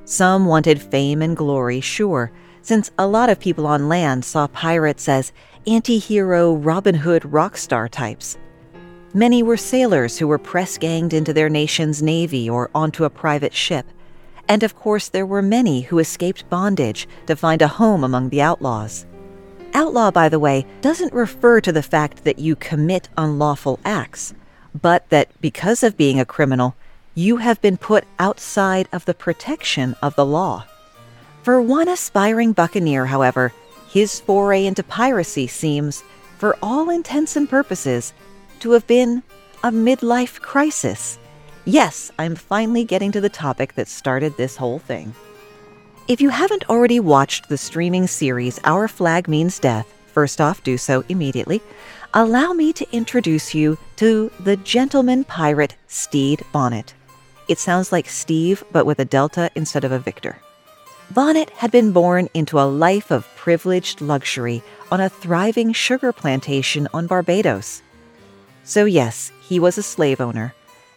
Some 0.05 0.45
wanted 0.45 0.79
fame 0.79 1.23
and 1.23 1.35
glory, 1.35 1.81
sure, 1.81 2.31
since 2.67 2.91
a 2.97 3.07
lot 3.07 3.29
of 3.29 3.39
people 3.39 3.65
on 3.65 3.87
land 3.87 4.25
saw 4.25 4.45
pirates 4.47 5.07
as 5.07 5.31
anti 5.65 5.97
hero 5.97 6.53
Robin 6.53 6.95
Hood 6.95 7.23
rock 7.23 7.55
star 7.55 7.87
types. 7.87 8.37
Many 9.13 9.41
were 9.41 9.55
sailors 9.55 10.17
who 10.17 10.27
were 10.27 10.37
press 10.37 10.77
ganged 10.77 11.13
into 11.13 11.31
their 11.31 11.47
nation's 11.47 12.03
navy 12.03 12.49
or 12.49 12.69
onto 12.75 13.05
a 13.05 13.09
private 13.09 13.53
ship. 13.53 13.85
And 14.49 14.63
of 14.63 14.75
course, 14.75 15.07
there 15.07 15.25
were 15.25 15.41
many 15.41 15.79
who 15.79 15.99
escaped 15.99 16.49
bondage 16.49 17.07
to 17.27 17.37
find 17.37 17.61
a 17.61 17.69
home 17.69 18.03
among 18.03 18.29
the 18.29 18.41
outlaws. 18.41 19.05
Outlaw, 19.73 20.11
by 20.11 20.27
the 20.27 20.39
way, 20.39 20.65
doesn't 20.81 21.13
refer 21.13 21.61
to 21.61 21.71
the 21.71 21.81
fact 21.81 22.25
that 22.25 22.39
you 22.39 22.57
commit 22.57 23.07
unlawful 23.17 23.79
acts, 23.85 24.33
but 24.81 25.07
that 25.07 25.29
because 25.39 25.83
of 25.83 25.95
being 25.95 26.19
a 26.19 26.25
criminal, 26.25 26.75
you 27.15 27.37
have 27.37 27.61
been 27.61 27.77
put 27.77 28.03
outside 28.19 28.89
of 28.91 29.05
the 29.05 29.13
protection 29.13 29.95
of 30.01 30.17
the 30.17 30.25
law. 30.25 30.65
For 31.47 31.61
one 31.61 31.87
aspiring 31.87 32.51
buccaneer, 32.51 33.05
however, 33.05 33.53
his 33.87 34.19
foray 34.19 34.65
into 34.65 34.83
piracy 34.83 35.47
seems, 35.47 36.03
for 36.37 36.57
all 36.61 36.89
intents 36.89 37.37
and 37.37 37.49
purposes, 37.49 38.11
to 38.59 38.71
have 38.71 38.85
been 38.85 39.23
a 39.63 39.71
midlife 39.71 40.41
crisis. 40.41 41.17
Yes, 41.63 42.11
I'm 42.19 42.35
finally 42.35 42.83
getting 42.83 43.13
to 43.13 43.21
the 43.21 43.29
topic 43.29 43.75
that 43.75 43.87
started 43.87 44.35
this 44.35 44.57
whole 44.57 44.79
thing. 44.79 45.15
If 46.09 46.19
you 46.19 46.27
haven't 46.27 46.69
already 46.69 46.99
watched 46.99 47.47
the 47.47 47.57
streaming 47.57 48.07
series 48.07 48.59
Our 48.65 48.89
Flag 48.89 49.29
Means 49.29 49.57
Death, 49.57 49.87
first 50.07 50.41
off, 50.41 50.61
do 50.65 50.77
so 50.77 51.05
immediately. 51.07 51.61
Allow 52.13 52.51
me 52.51 52.73
to 52.73 52.85
introduce 52.93 53.55
you 53.55 53.77
to 53.95 54.29
the 54.41 54.57
gentleman 54.57 55.23
pirate 55.23 55.77
Stede 55.87 56.43
Bonnet. 56.51 56.93
It 57.47 57.57
sounds 57.57 57.93
like 57.93 58.09
Steve, 58.09 58.65
but 58.73 58.85
with 58.85 58.99
a 58.99 59.05
delta 59.05 59.49
instead 59.55 59.85
of 59.85 59.93
a 59.93 59.99
Victor. 59.99 60.41
Bonnet 61.11 61.49
had 61.51 61.71
been 61.71 61.93
born 61.93 62.27
into 62.33 62.59
a 62.59 62.67
life 62.67 63.11
of 63.11 63.27
privileged 63.37 64.01
luxury 64.01 64.61
on 64.91 64.99
a 64.99 65.07
thriving 65.07 65.71
sugar 65.71 66.11
plantation 66.11 66.87
on 66.93 67.07
Barbados. 67.07 67.81
So, 68.65 68.83
yes, 68.83 69.31
he 69.41 69.57
was 69.57 69.77
a 69.77 69.83
slave 69.83 70.19
owner, 70.19 70.53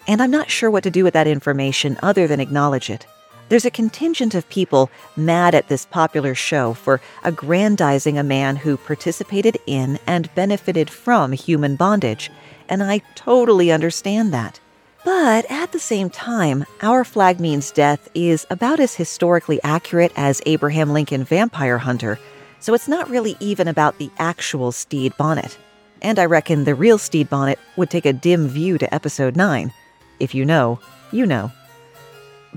and 0.09 0.21
I'm 0.21 0.33
not 0.33 0.51
sure 0.51 0.69
what 0.69 0.83
to 0.83 0.91
do 0.91 1.05
with 1.05 1.15
that 1.15 1.29
information 1.29 1.97
other 2.03 2.27
than 2.27 2.41
acknowledge 2.41 2.91
it. 2.91 3.07
There's 3.49 3.65
a 3.65 3.71
contingent 3.71 4.35
of 4.35 4.49
people 4.49 4.91
mad 5.17 5.55
at 5.55 5.69
this 5.69 5.87
popular 5.87 6.35
show 6.35 6.75
for 6.75 7.01
aggrandizing 7.23 8.19
a 8.19 8.25
man 8.25 8.57
who 8.57 8.77
participated 8.77 9.59
in 9.67 10.01
and 10.09 10.35
benefited 10.35 10.91
from 10.91 11.33
human 11.33 11.77
bondage, 11.77 12.33
and 12.69 12.83
I 12.83 13.03
totally 13.15 13.71
understand 13.71 14.35
that. 14.35 14.59
But 15.05 15.51
at 15.51 15.73
the 15.73 15.79
same 15.79 16.11
time, 16.11 16.67
Our 16.83 17.05
Flag 17.05 17.41
Means 17.41 17.71
Death 17.71 18.11
is 18.15 18.47
about 18.51 18.81
as 18.81 18.95
historically 18.95 19.59
accurate 19.63 20.13
as 20.15 20.43
Abraham 20.45 20.91
Lincoln 20.91 21.25
Vampire 21.25 21.79
Hunter, 21.79 22.19
so 22.59 22.75
it's 22.75 22.89
not 22.89 23.09
really 23.09 23.35
even 23.41 23.67
about 23.67 23.97
the 23.97 24.11
actual 24.19 24.73
Stede 24.73 25.17
Bonnet. 25.17 25.57
And 26.03 26.19
I 26.19 26.27
reckon 26.27 26.65
the 26.65 26.75
real 26.75 26.99
Stede 26.99 27.31
Bonnet 27.31 27.59
would 27.77 27.89
take 27.89 28.05
a 28.05 28.13
dim 28.13 28.47
view 28.47 28.77
to 28.77 28.95
episode 28.95 29.37
9. 29.37 29.73
If 30.19 30.35
you 30.35 30.45
know, 30.45 30.81
you 31.13 31.25
know. 31.25 31.51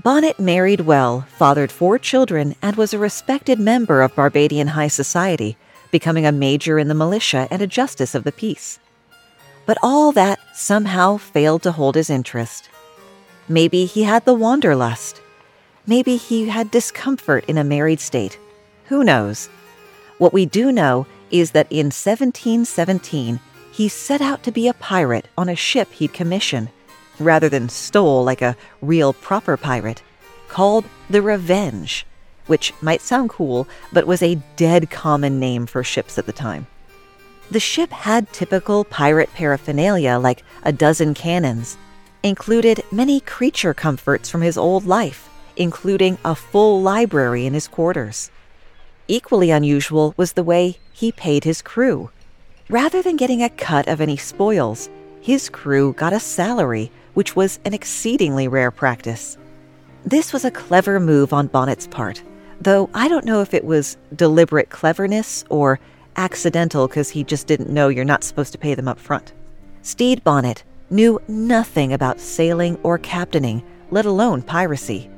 Bonnet 0.02 0.38
married 0.38 0.80
well, 0.82 1.22
fathered 1.22 1.72
four 1.72 1.98
children, 1.98 2.56
and 2.60 2.76
was 2.76 2.92
a 2.92 2.98
respected 2.98 3.58
member 3.58 4.02
of 4.02 4.14
Barbadian 4.14 4.68
high 4.68 4.88
society, 4.88 5.56
becoming 5.90 6.26
a 6.26 6.32
major 6.32 6.78
in 6.78 6.88
the 6.88 6.94
militia 6.94 7.48
and 7.50 7.62
a 7.62 7.66
justice 7.66 8.14
of 8.14 8.24
the 8.24 8.32
peace. 8.32 8.78
But 9.66 9.78
all 9.82 10.12
that 10.12 10.38
somehow 10.54 11.16
failed 11.16 11.62
to 11.62 11.72
hold 11.72 11.94
his 11.94 12.10
interest. 12.10 12.68
Maybe 13.48 13.84
he 13.84 14.04
had 14.04 14.24
the 14.24 14.34
wanderlust. 14.34 15.20
Maybe 15.86 16.16
he 16.16 16.48
had 16.48 16.70
discomfort 16.70 17.44
in 17.46 17.58
a 17.58 17.64
married 17.64 18.00
state. 18.00 18.38
Who 18.86 19.04
knows? 19.04 19.48
What 20.18 20.32
we 20.32 20.46
do 20.46 20.72
know 20.72 21.06
is 21.30 21.50
that 21.52 21.70
in 21.70 21.86
1717, 21.86 23.40
he 23.72 23.88
set 23.88 24.20
out 24.20 24.42
to 24.44 24.52
be 24.52 24.68
a 24.68 24.74
pirate 24.74 25.28
on 25.36 25.48
a 25.48 25.56
ship 25.56 25.90
he'd 25.92 26.12
commissioned 26.12 26.68
rather 27.18 27.48
than 27.48 27.68
stole 27.68 28.24
like 28.24 28.42
a 28.42 28.56
real 28.80 29.12
proper 29.12 29.56
pirate, 29.56 30.02
called 30.48 30.84
the 31.10 31.22
Revenge, 31.22 32.06
which 32.46 32.72
might 32.80 33.00
sound 33.00 33.30
cool, 33.30 33.68
but 33.92 34.06
was 34.06 34.22
a 34.22 34.40
dead 34.56 34.90
common 34.90 35.38
name 35.38 35.66
for 35.66 35.82
ships 35.82 36.18
at 36.18 36.26
the 36.26 36.32
time. 36.32 36.66
The 37.50 37.60
ship 37.60 37.90
had 37.90 38.32
typical 38.32 38.84
pirate 38.84 39.32
paraphernalia 39.34 40.18
like 40.18 40.42
a 40.62 40.72
dozen 40.72 41.14
cannons, 41.14 41.76
included 42.22 42.82
many 42.90 43.20
creature 43.20 43.74
comforts 43.74 44.30
from 44.30 44.40
his 44.40 44.56
old 44.56 44.86
life, 44.86 45.28
including 45.56 46.18
a 46.24 46.34
full 46.34 46.80
library 46.80 47.46
in 47.46 47.54
his 47.54 47.68
quarters. 47.68 48.30
Equally 49.08 49.50
unusual 49.50 50.14
was 50.16 50.32
the 50.32 50.42
way 50.42 50.78
he 50.92 51.12
paid 51.12 51.44
his 51.44 51.60
crew. 51.60 52.10
Rather 52.70 53.02
than 53.02 53.16
getting 53.16 53.42
a 53.42 53.50
cut 53.50 53.86
of 53.88 54.00
any 54.00 54.16
spoils, 54.16 54.88
his 55.20 55.50
crew 55.50 55.92
got 55.92 56.14
a 56.14 56.20
salary 56.20 56.90
which 57.12 57.36
was 57.36 57.60
an 57.66 57.74
exceedingly 57.74 58.48
rare 58.48 58.70
practice. 58.70 59.36
This 60.04 60.32
was 60.32 60.44
a 60.44 60.50
clever 60.50 60.98
move 60.98 61.32
on 61.34 61.48
Bonnet's 61.48 61.86
part, 61.86 62.22
though 62.60 62.88
I 62.94 63.08
don't 63.08 63.26
know 63.26 63.42
if 63.42 63.52
it 63.52 63.64
was 63.64 63.98
deliberate 64.14 64.70
cleverness 64.70 65.44
or 65.50 65.78
accidental 66.16 66.88
because 66.88 67.10
he 67.10 67.24
just 67.24 67.46
didn't 67.46 67.70
know 67.70 67.88
you're 67.88 68.04
not 68.04 68.24
supposed 68.24 68.52
to 68.52 68.58
pay 68.58 68.74
them 68.74 68.88
up 68.88 68.98
front. 68.98 69.32
Stede 69.82 70.24
Bonnet 70.24 70.64
knew 70.90 71.20
nothing 71.28 71.92
about 71.92 72.20
sailing 72.20 72.76
or 72.82 72.98
captaining, 72.98 73.62
let 73.90 74.06
alone 74.06 74.42
piracy. 74.42 75.10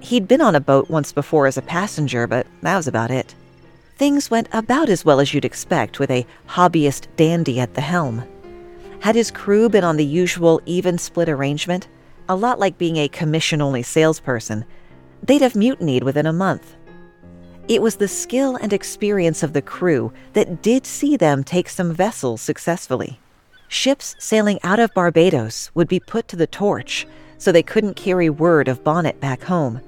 He'd 0.00 0.28
been 0.28 0.40
on 0.40 0.54
a 0.54 0.60
boat 0.60 0.90
once 0.90 1.12
before 1.12 1.46
as 1.46 1.56
a 1.56 1.62
passenger, 1.62 2.26
but 2.26 2.46
that 2.62 2.76
was 2.76 2.86
about 2.86 3.10
it. 3.10 3.34
Things 3.96 4.30
went 4.30 4.48
about 4.52 4.88
as 4.88 5.04
well 5.04 5.20
as 5.20 5.32
you'd 5.32 5.44
expect 5.44 5.98
with 5.98 6.10
a 6.10 6.26
hobbyist 6.48 7.06
dandy 7.16 7.60
at 7.60 7.74
the 7.74 7.80
helm. 7.80 8.24
Had 9.00 9.14
his 9.14 9.30
crew 9.30 9.68
been 9.68 9.84
on 9.84 9.96
the 9.96 10.04
usual 10.04 10.60
even 10.66 10.98
split 10.98 11.28
arrangement, 11.28 11.88
a 12.28 12.34
lot 12.34 12.58
like 12.58 12.78
being 12.78 12.96
a 12.96 13.08
commission 13.08 13.60
only 13.60 13.82
salesperson, 13.82 14.64
they'd 15.22 15.42
have 15.42 15.54
mutinied 15.54 16.02
within 16.02 16.26
a 16.26 16.32
month. 16.32 16.74
It 17.66 17.80
was 17.80 17.96
the 17.96 18.08
skill 18.08 18.56
and 18.56 18.74
experience 18.74 19.42
of 19.42 19.54
the 19.54 19.62
crew 19.62 20.12
that 20.34 20.62
did 20.62 20.84
see 20.84 21.16
them 21.16 21.42
take 21.42 21.70
some 21.70 21.94
vessels 21.94 22.42
successfully. 22.42 23.18
Ships 23.68 24.14
sailing 24.18 24.58
out 24.62 24.78
of 24.78 24.92
Barbados 24.92 25.70
would 25.74 25.88
be 25.88 25.98
put 25.98 26.28
to 26.28 26.36
the 26.36 26.46
torch 26.46 27.06
so 27.38 27.50
they 27.50 27.62
couldn't 27.62 27.96
carry 27.96 28.28
word 28.28 28.68
of 28.68 28.84
Bonnet 28.84 29.18
back 29.18 29.42
home, 29.42 29.80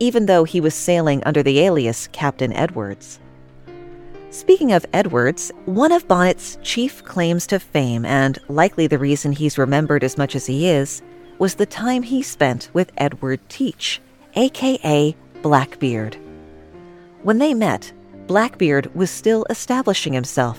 even 0.00 0.26
though 0.26 0.42
he 0.42 0.60
was 0.60 0.74
sailing 0.74 1.22
under 1.24 1.42
the 1.42 1.60
alias 1.60 2.08
Captain 2.08 2.52
Edwards. 2.52 3.20
Speaking 4.30 4.72
of 4.72 4.84
Edwards, 4.92 5.52
one 5.66 5.92
of 5.92 6.08
Bonnet's 6.08 6.58
chief 6.62 7.04
claims 7.04 7.46
to 7.48 7.60
fame, 7.60 8.04
and 8.04 8.38
likely 8.48 8.88
the 8.88 8.98
reason 8.98 9.30
he's 9.30 9.58
remembered 9.58 10.02
as 10.02 10.18
much 10.18 10.34
as 10.34 10.46
he 10.46 10.68
is, 10.68 11.00
was 11.38 11.54
the 11.54 11.66
time 11.66 12.02
he 12.02 12.22
spent 12.22 12.70
with 12.72 12.92
Edward 12.96 13.40
Teach, 13.48 14.00
aka 14.34 15.14
Blackbeard. 15.42 16.16
When 17.22 17.38
they 17.38 17.52
met, 17.52 17.92
Blackbeard 18.26 18.94
was 18.94 19.10
still 19.10 19.44
establishing 19.50 20.12
himself, 20.12 20.58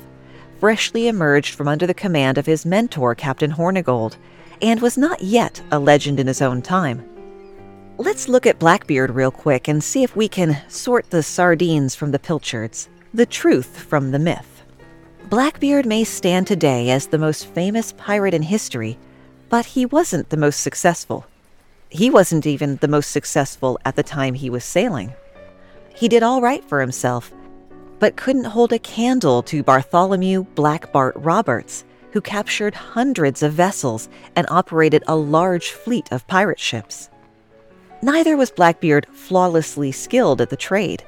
freshly 0.60 1.08
emerged 1.08 1.56
from 1.56 1.68
under 1.68 1.88
the 1.88 1.94
command 1.94 2.38
of 2.38 2.46
his 2.46 2.66
mentor, 2.66 3.16
Captain 3.16 3.52
Hornigold, 3.52 4.18
and 4.62 4.80
was 4.80 4.98
not 4.98 5.22
yet 5.22 5.62
a 5.72 5.80
legend 5.80 6.20
in 6.20 6.28
his 6.28 6.42
own 6.42 6.62
time. 6.62 7.04
Let's 7.98 8.28
look 8.28 8.46
at 8.46 8.60
Blackbeard 8.60 9.12
real 9.12 9.32
quick 9.32 9.68
and 9.68 9.84
see 9.84 10.04
if 10.04 10.16
we 10.16 10.28
can 10.28 10.58
sort 10.68 11.10
the 11.10 11.24
sardines 11.24 11.96
from 11.96 12.12
the 12.12 12.20
pilchards 12.20 12.90
the 13.14 13.26
truth 13.26 13.78
from 13.78 14.12
the 14.12 14.20
myth. 14.20 14.64
Blackbeard 15.30 15.86
may 15.86 16.04
stand 16.04 16.48
today 16.48 16.90
as 16.90 17.08
the 17.08 17.18
most 17.18 17.46
famous 17.46 17.94
pirate 17.94 18.34
in 18.34 18.44
history, 18.44 18.98
but 19.50 19.66
he 19.66 19.86
wasn't 19.86 20.30
the 20.30 20.38
most 20.38 20.62
successful. 20.62 21.26
He 21.90 22.10
wasn't 22.10 22.46
even 22.46 22.78
the 22.78 22.88
most 22.88 23.12
successful 23.12 23.78
at 23.84 23.98
the 23.98 24.04
time 24.04 24.36
he 24.36 24.50
was 24.50 24.64
sailing. 24.64 25.14
He 25.94 26.08
did 26.08 26.24
all 26.24 26.42
right 26.42 26.64
for 26.64 26.82
himself, 26.82 27.32
but 28.00 28.16
couldn't 28.16 28.46
hold 28.46 28.74
a 28.74 28.80
candle 28.80 29.44
to 29.44 29.64
Bartholomew 29.64 30.46
Black 30.56 30.92
Bart 30.92 31.14
Roberts, 31.16 31.86
who 32.12 32.22
captured 32.22 32.74
hundreds 32.74 33.44
of 33.44 33.54
vessels 33.54 34.10
and 34.36 34.48
operated 34.50 35.04
a 35.08 35.16
large 35.16 35.70
fleet 35.72 36.12
of 36.12 36.28
pirate 36.28 36.60
ships. 36.60 37.10
Neither 38.02 38.36
was 38.36 38.50
Blackbeard 38.52 39.06
flawlessly 39.14 39.92
skilled 39.92 40.42
at 40.42 40.50
the 40.50 40.58
trade. 40.58 41.04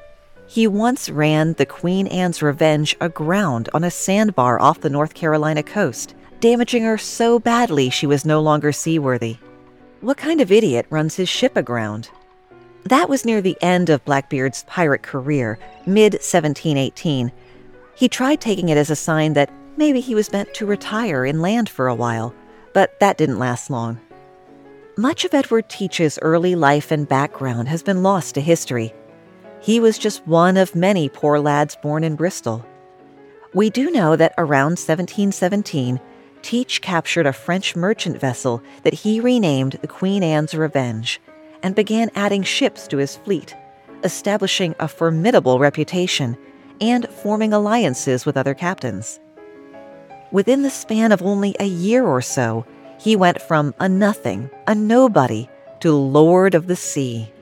He 0.46 0.66
once 0.66 1.10
ran 1.10 1.54
the 1.54 1.66
Queen 1.66 2.06
Anne's 2.06 2.42
Revenge 2.42 2.94
aground 3.00 3.68
on 3.74 3.82
a 3.82 3.90
sandbar 3.90 4.60
off 4.60 4.80
the 4.80 4.90
North 4.90 5.14
Carolina 5.14 5.62
coast, 5.62 6.14
damaging 6.38 6.84
her 6.84 6.98
so 6.98 7.38
badly 7.38 7.90
she 7.90 8.06
was 8.06 8.24
no 8.24 8.40
longer 8.40 8.70
seaworthy. 8.70 9.38
What 10.00 10.18
kind 10.18 10.40
of 10.40 10.52
idiot 10.52 10.86
runs 10.90 11.16
his 11.16 11.28
ship 11.28 11.56
aground? 11.56 12.10
That 12.84 13.08
was 13.08 13.24
near 13.24 13.40
the 13.40 13.56
end 13.62 13.88
of 13.88 14.04
Blackbeard's 14.04 14.64
pirate 14.64 15.02
career, 15.02 15.58
mid 15.86 16.14
1718. 16.14 17.32
He 17.94 18.08
tried 18.08 18.42
taking 18.42 18.68
it 18.68 18.76
as 18.76 18.90
a 18.90 18.96
sign 18.96 19.32
that 19.32 19.50
maybe 19.78 20.00
he 20.00 20.14
was 20.14 20.32
meant 20.32 20.52
to 20.54 20.66
retire 20.66 21.24
inland 21.24 21.70
for 21.70 21.88
a 21.88 21.94
while, 21.94 22.34
but 22.74 23.00
that 23.00 23.16
didn't 23.16 23.38
last 23.38 23.70
long. 23.70 24.00
Much 24.98 25.24
of 25.24 25.32
Edward 25.32 25.70
Teach's 25.70 26.18
early 26.20 26.54
life 26.54 26.90
and 26.90 27.08
background 27.08 27.68
has 27.68 27.82
been 27.82 28.02
lost 28.02 28.34
to 28.34 28.42
history. 28.42 28.92
He 29.62 29.80
was 29.80 29.96
just 29.96 30.26
one 30.26 30.58
of 30.58 30.74
many 30.74 31.08
poor 31.08 31.38
lads 31.38 31.76
born 31.76 32.04
in 32.04 32.16
Bristol. 32.16 32.66
We 33.54 33.70
do 33.70 33.90
know 33.90 34.14
that 34.14 34.34
around 34.36 34.72
1717, 34.72 35.98
Teach 36.42 36.82
captured 36.82 37.26
a 37.26 37.32
French 37.32 37.74
merchant 37.74 38.20
vessel 38.20 38.62
that 38.82 38.92
he 38.92 39.20
renamed 39.20 39.78
the 39.80 39.88
Queen 39.88 40.22
Anne's 40.22 40.54
Revenge 40.54 41.18
and 41.64 41.74
began 41.74 42.10
adding 42.14 42.42
ships 42.42 42.86
to 42.86 42.98
his 42.98 43.16
fleet, 43.16 43.56
establishing 44.04 44.74
a 44.78 44.86
formidable 44.86 45.58
reputation 45.58 46.36
and 46.80 47.08
forming 47.08 47.54
alliances 47.54 48.26
with 48.26 48.36
other 48.36 48.54
captains. 48.54 49.18
Within 50.30 50.62
the 50.62 50.70
span 50.70 51.10
of 51.10 51.22
only 51.22 51.56
a 51.58 51.66
year 51.66 52.04
or 52.04 52.20
so, 52.20 52.66
he 53.00 53.16
went 53.16 53.40
from 53.40 53.74
a 53.80 53.88
nothing, 53.88 54.50
a 54.66 54.74
nobody, 54.74 55.48
to 55.80 55.92
Lord 55.92 56.54
of 56.54 56.66
the 56.66 56.76
Sea. 56.76 57.32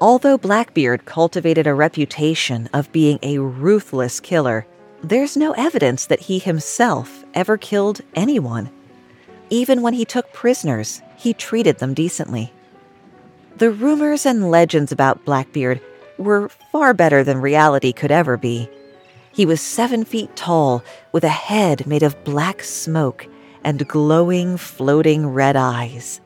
Although 0.00 0.38
Blackbeard 0.38 1.06
cultivated 1.06 1.66
a 1.66 1.74
reputation 1.74 2.68
of 2.74 2.92
being 2.92 3.18
a 3.22 3.38
ruthless 3.38 4.20
killer, 4.20 4.66
there's 5.02 5.36
no 5.36 5.52
evidence 5.52 6.06
that 6.06 6.20
he 6.20 6.38
himself 6.38 7.24
ever 7.34 7.56
killed 7.56 8.00
anyone. 8.14 8.70
Even 9.48 9.80
when 9.80 9.94
he 9.94 10.04
took 10.04 10.32
prisoners, 10.32 11.00
he 11.16 11.32
treated 11.32 11.78
them 11.78 11.94
decently. 11.94 12.52
The 13.58 13.72
rumors 13.72 14.24
and 14.24 14.52
legends 14.52 14.92
about 14.92 15.24
Blackbeard 15.24 15.80
were 16.16 16.48
far 16.70 16.94
better 16.94 17.24
than 17.24 17.40
reality 17.40 17.92
could 17.92 18.12
ever 18.12 18.36
be. 18.36 18.70
He 19.32 19.46
was 19.46 19.60
seven 19.60 20.04
feet 20.04 20.36
tall, 20.36 20.84
with 21.10 21.24
a 21.24 21.28
head 21.28 21.84
made 21.84 22.04
of 22.04 22.22
black 22.22 22.62
smoke 22.62 23.26
and 23.64 23.88
glowing, 23.88 24.58
floating 24.58 25.26
red 25.26 25.56
eyes. 25.56 26.20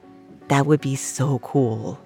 That 0.48 0.66
would 0.66 0.82
be 0.82 0.94
so 0.94 1.38
cool. 1.38 1.98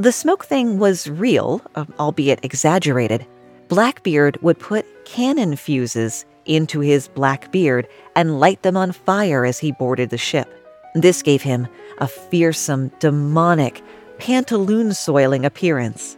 The 0.00 0.10
smoke 0.10 0.44
thing 0.44 0.80
was 0.80 1.08
real, 1.08 1.62
uh, 1.76 1.84
albeit 2.00 2.44
exaggerated. 2.44 3.24
Blackbeard 3.68 4.42
would 4.42 4.58
put 4.58 4.84
cannon 5.04 5.54
fuses 5.54 6.24
into 6.44 6.80
his 6.80 7.06
black 7.06 7.52
beard 7.52 7.86
and 8.16 8.40
light 8.40 8.62
them 8.62 8.76
on 8.76 8.90
fire 8.90 9.44
as 9.44 9.60
he 9.60 9.70
boarded 9.70 10.10
the 10.10 10.18
ship. 10.18 10.52
This 10.96 11.22
gave 11.22 11.42
him 11.42 11.68
a 11.98 12.08
fearsome, 12.08 12.90
demonic, 12.98 13.80
pantaloon 14.18 14.94
soiling 14.94 15.44
appearance. 15.44 16.16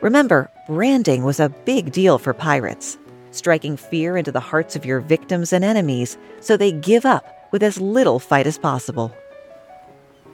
Remember, 0.00 0.50
branding 0.66 1.24
was 1.24 1.40
a 1.40 1.48
big 1.48 1.92
deal 1.92 2.18
for 2.18 2.32
pirates, 2.32 2.98
striking 3.32 3.76
fear 3.76 4.16
into 4.16 4.32
the 4.32 4.40
hearts 4.40 4.76
of 4.76 4.84
your 4.84 5.00
victims 5.00 5.52
and 5.52 5.64
enemies 5.64 6.16
so 6.40 6.56
they 6.56 6.72
give 6.72 7.04
up 7.04 7.24
with 7.52 7.62
as 7.62 7.80
little 7.80 8.18
fight 8.18 8.46
as 8.46 8.58
possible. 8.58 9.12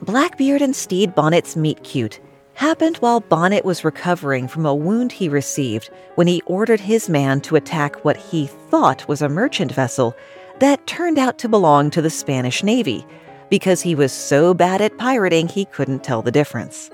Blackbeard 0.02 0.62
and 0.62 0.76
Stede 0.76 1.14
Bonnet's 1.14 1.56
meet 1.56 1.82
cute 1.82 2.20
happened 2.54 2.96
while 2.98 3.20
Bonnet 3.20 3.64
was 3.64 3.84
recovering 3.84 4.48
from 4.48 4.66
a 4.66 4.74
wound 4.74 5.12
he 5.12 5.28
received 5.28 5.90
when 6.14 6.26
he 6.26 6.42
ordered 6.46 6.80
his 6.80 7.08
man 7.08 7.40
to 7.42 7.56
attack 7.56 8.04
what 8.04 8.16
he 8.16 8.46
thought 8.46 9.06
was 9.08 9.22
a 9.22 9.28
merchant 9.28 9.72
vessel 9.72 10.14
that 10.58 10.86
turned 10.86 11.18
out 11.18 11.38
to 11.38 11.48
belong 11.48 11.90
to 11.90 12.00
the 12.00 12.10
Spanish 12.10 12.62
Navy 12.62 13.06
because 13.50 13.82
he 13.82 13.94
was 13.94 14.12
so 14.12 14.54
bad 14.54 14.80
at 14.80 14.96
pirating 14.98 15.48
he 15.48 15.66
couldn't 15.66 16.02
tell 16.02 16.22
the 16.22 16.32
difference. 16.32 16.90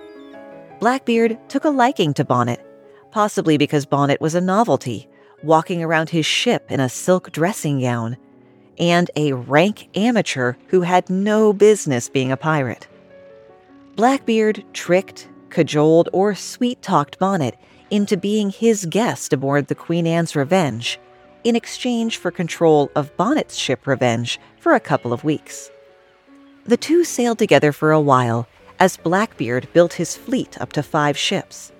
Blackbeard 0.82 1.38
took 1.48 1.64
a 1.64 1.70
liking 1.70 2.12
to 2.14 2.24
Bonnet, 2.24 2.60
possibly 3.12 3.56
because 3.56 3.86
Bonnet 3.86 4.20
was 4.20 4.34
a 4.34 4.40
novelty, 4.40 5.08
walking 5.44 5.80
around 5.80 6.10
his 6.10 6.26
ship 6.26 6.72
in 6.72 6.80
a 6.80 6.88
silk 6.88 7.30
dressing 7.30 7.78
gown, 7.78 8.16
and 8.80 9.08
a 9.14 9.32
rank 9.32 9.88
amateur 9.96 10.54
who 10.66 10.80
had 10.80 11.08
no 11.08 11.52
business 11.52 12.08
being 12.08 12.32
a 12.32 12.36
pirate. 12.36 12.88
Blackbeard 13.94 14.64
tricked, 14.72 15.28
cajoled, 15.50 16.08
or 16.12 16.34
sweet 16.34 16.82
talked 16.82 17.16
Bonnet 17.16 17.56
into 17.92 18.16
being 18.16 18.50
his 18.50 18.84
guest 18.86 19.32
aboard 19.32 19.68
the 19.68 19.76
Queen 19.76 20.04
Anne's 20.04 20.34
Revenge 20.34 20.98
in 21.44 21.54
exchange 21.54 22.16
for 22.16 22.32
control 22.32 22.90
of 22.96 23.16
Bonnet's 23.16 23.54
ship 23.54 23.86
Revenge 23.86 24.40
for 24.58 24.72
a 24.72 24.80
couple 24.80 25.12
of 25.12 25.22
weeks. 25.22 25.70
The 26.64 26.76
two 26.76 27.04
sailed 27.04 27.38
together 27.38 27.70
for 27.70 27.92
a 27.92 28.00
while 28.00 28.48
as 28.82 28.96
Blackbeard 28.96 29.68
built 29.72 29.92
his 29.92 30.16
fleet 30.16 30.60
up 30.60 30.72
to 30.72 30.82
five 30.82 31.16
ships. 31.16 31.70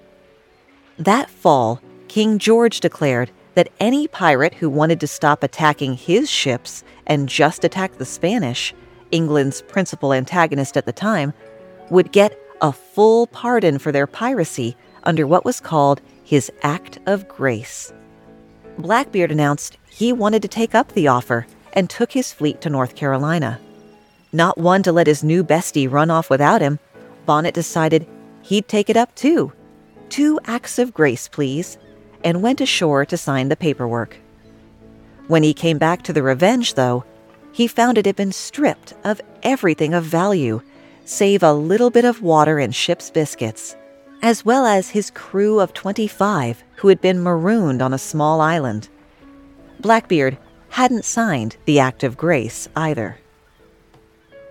That 1.01 1.29
fall, 1.29 1.81
King 2.07 2.39
George 2.39 2.79
declared 2.79 3.33
that 3.55 3.73
any 3.81 4.07
pirate 4.07 4.55
who 4.55 4.71
wanted 4.71 5.01
to 5.01 5.09
stop 5.09 5.43
attacking 5.43 5.95
his 5.95 6.31
ships 6.31 6.85
and 7.09 7.29
just 7.29 7.65
attack 7.65 7.99
the 7.99 8.05
Spanish, 8.05 8.73
England's 9.11 9.63
principal 9.63 10.13
antagonist 10.13 10.77
at 10.77 10.87
the 10.87 10.93
time, 10.93 11.33
would 11.91 12.13
get 12.13 12.39
a 12.61 12.71
full 12.71 13.27
pardon 13.27 13.81
for 13.81 13.91
their 13.91 14.07
piracy 14.07 14.77
under 15.03 15.27
what 15.27 15.45
was 15.45 15.59
called 15.59 16.01
his 16.23 16.53
Act 16.63 17.01
of 17.07 17.27
Grace. 17.27 17.93
Blackbeard 18.79 19.33
announced 19.33 19.77
he 19.91 20.13
wanted 20.13 20.41
to 20.43 20.47
take 20.47 20.73
up 20.73 20.93
the 20.93 21.09
offer 21.09 21.49
and 21.73 21.91
took 21.91 22.13
his 22.13 22.33
fleet 22.33 22.61
to 22.61 22.71
North 22.71 22.95
Carolina. 22.95 23.59
Not 24.33 24.57
one 24.57 24.85
to 24.85 24.93
let 24.93 25.09
his 25.09 25.25
new 25.25 25.43
bestie 25.43 25.91
run 25.91 26.09
off 26.09 26.31
without 26.31 26.63
him, 26.63 26.79
Bonnet 27.27 27.55
decided 27.55 28.07
he'd 28.43 28.69
take 28.69 28.91
it 28.91 28.97
up 28.97 29.15
too. 29.15 29.53
Two 30.09 30.39
acts 30.45 30.79
of 30.79 30.93
grace, 30.93 31.29
please, 31.29 31.79
and 32.25 32.43
went 32.43 32.61
ashore 32.61 33.05
to 33.07 33.17
sign 33.17 33.49
the 33.49 33.57
paperwork. 33.57 34.17
When 35.29 35.43
he 35.43 35.55
came 35.55 35.79
back 35.79 36.03
to 36.03 36.13
the 36.13 36.23
Revenge, 36.23 36.75
though, 36.75 37.05
he 37.53 37.67
found 37.67 37.99
it 37.99 38.07
had 38.07 38.17
been 38.17 38.33
stripped 38.33 38.95
of 39.05 39.21
everything 39.43 39.95
of 39.95 40.05
value, 40.05 40.61
save 41.05 41.43
a 41.43 41.53
little 41.53 41.91
bit 41.91 42.05
of 42.05 42.23
water 42.23 42.59
and 42.59 42.75
ship's 42.75 43.11
biscuits, 43.11 43.77
as 44.23 44.45
well 44.45 44.67
as 44.67 44.91
his 44.91 45.11
crew 45.11 45.61
of 45.61 45.73
25 45.73 46.63
who 46.77 46.89
had 46.89 47.01
been 47.01 47.23
marooned 47.23 47.83
on 47.83 47.93
a 47.93 47.99
small 47.99 48.41
island. 48.41 48.89
Blackbeard 49.81 50.39
hadn't 50.71 51.05
signed 51.05 51.57
the 51.67 51.79
Act 51.79 52.03
of 52.03 52.17
Grace 52.17 52.69
either. 52.75 53.19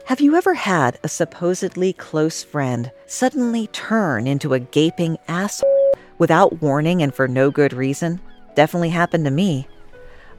Have 0.05 0.19
you 0.19 0.35
ever 0.35 0.55
had 0.55 0.97
a 1.03 1.07
supposedly 1.07 1.93
close 1.93 2.43
friend 2.43 2.91
suddenly 3.05 3.67
turn 3.67 4.25
into 4.25 4.53
a 4.53 4.59
gaping 4.59 5.17
asshole 5.27 5.93
without 6.17 6.59
warning 6.61 7.03
and 7.03 7.13
for 7.13 7.27
no 7.27 7.51
good 7.51 7.71
reason? 7.71 8.19
Definitely 8.55 8.89
happened 8.89 9.25
to 9.25 9.31
me. 9.31 9.67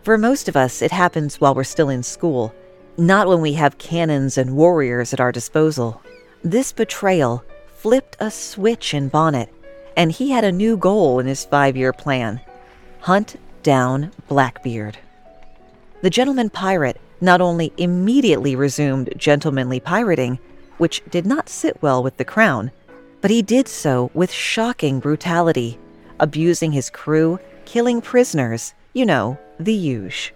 For 0.03 0.18
most 0.18 0.48
of 0.48 0.57
us, 0.57 0.83
it 0.83 0.90
happens 0.90 1.40
while 1.40 1.55
we're 1.55 1.64
still 1.64 1.88
in 1.88 2.03
school, 2.03 2.53
not 2.98 3.29
when 3.29 3.40
we 3.40 3.53
have 3.53 3.79
cannons 3.79 4.37
and 4.37 4.57
warriors 4.57 5.12
at 5.14 5.20
our 5.20 5.33
disposal. 5.33 6.03
This 6.42 6.72
betrayal 6.72 7.44
flipped 7.77 8.16
a 8.18 8.33
switch 8.33 8.92
in 8.92 9.09
Bonnet, 9.09 9.48
and 9.96 10.11
he 10.11 10.33
had 10.33 10.44
a 10.44 10.53
new 10.53 10.77
goal 10.77 11.20
in 11.20 11.27
his 11.27 11.44
five 11.44 11.77
year 11.77 11.92
plan 11.92 12.40
hunt 13.01 13.37
down 13.62 14.11
Blackbeard. 14.29 14.98
The 16.03 16.11
gentleman 16.11 16.51
pirate 16.51 17.01
not 17.22 17.40
only 17.40 17.72
immediately 17.76 18.56
resumed 18.56 19.14
gentlemanly 19.16 19.78
pirating, 19.78 20.38
which 20.76 21.00
did 21.08 21.24
not 21.24 21.48
sit 21.48 21.80
well 21.80 22.02
with 22.02 22.16
the 22.16 22.24
crown, 22.24 22.72
but 23.20 23.30
he 23.30 23.40
did 23.40 23.68
so 23.68 24.11
with 24.12 24.32
shocking 24.32 24.98
brutality, 24.98 25.78
abusing 26.18 26.72
his 26.72 26.90
crew, 26.90 27.38
killing 27.64 28.00
prisoners, 28.00 28.74
you 28.92 29.06
know, 29.06 29.38
the 29.61 29.72
huge. 29.72 30.35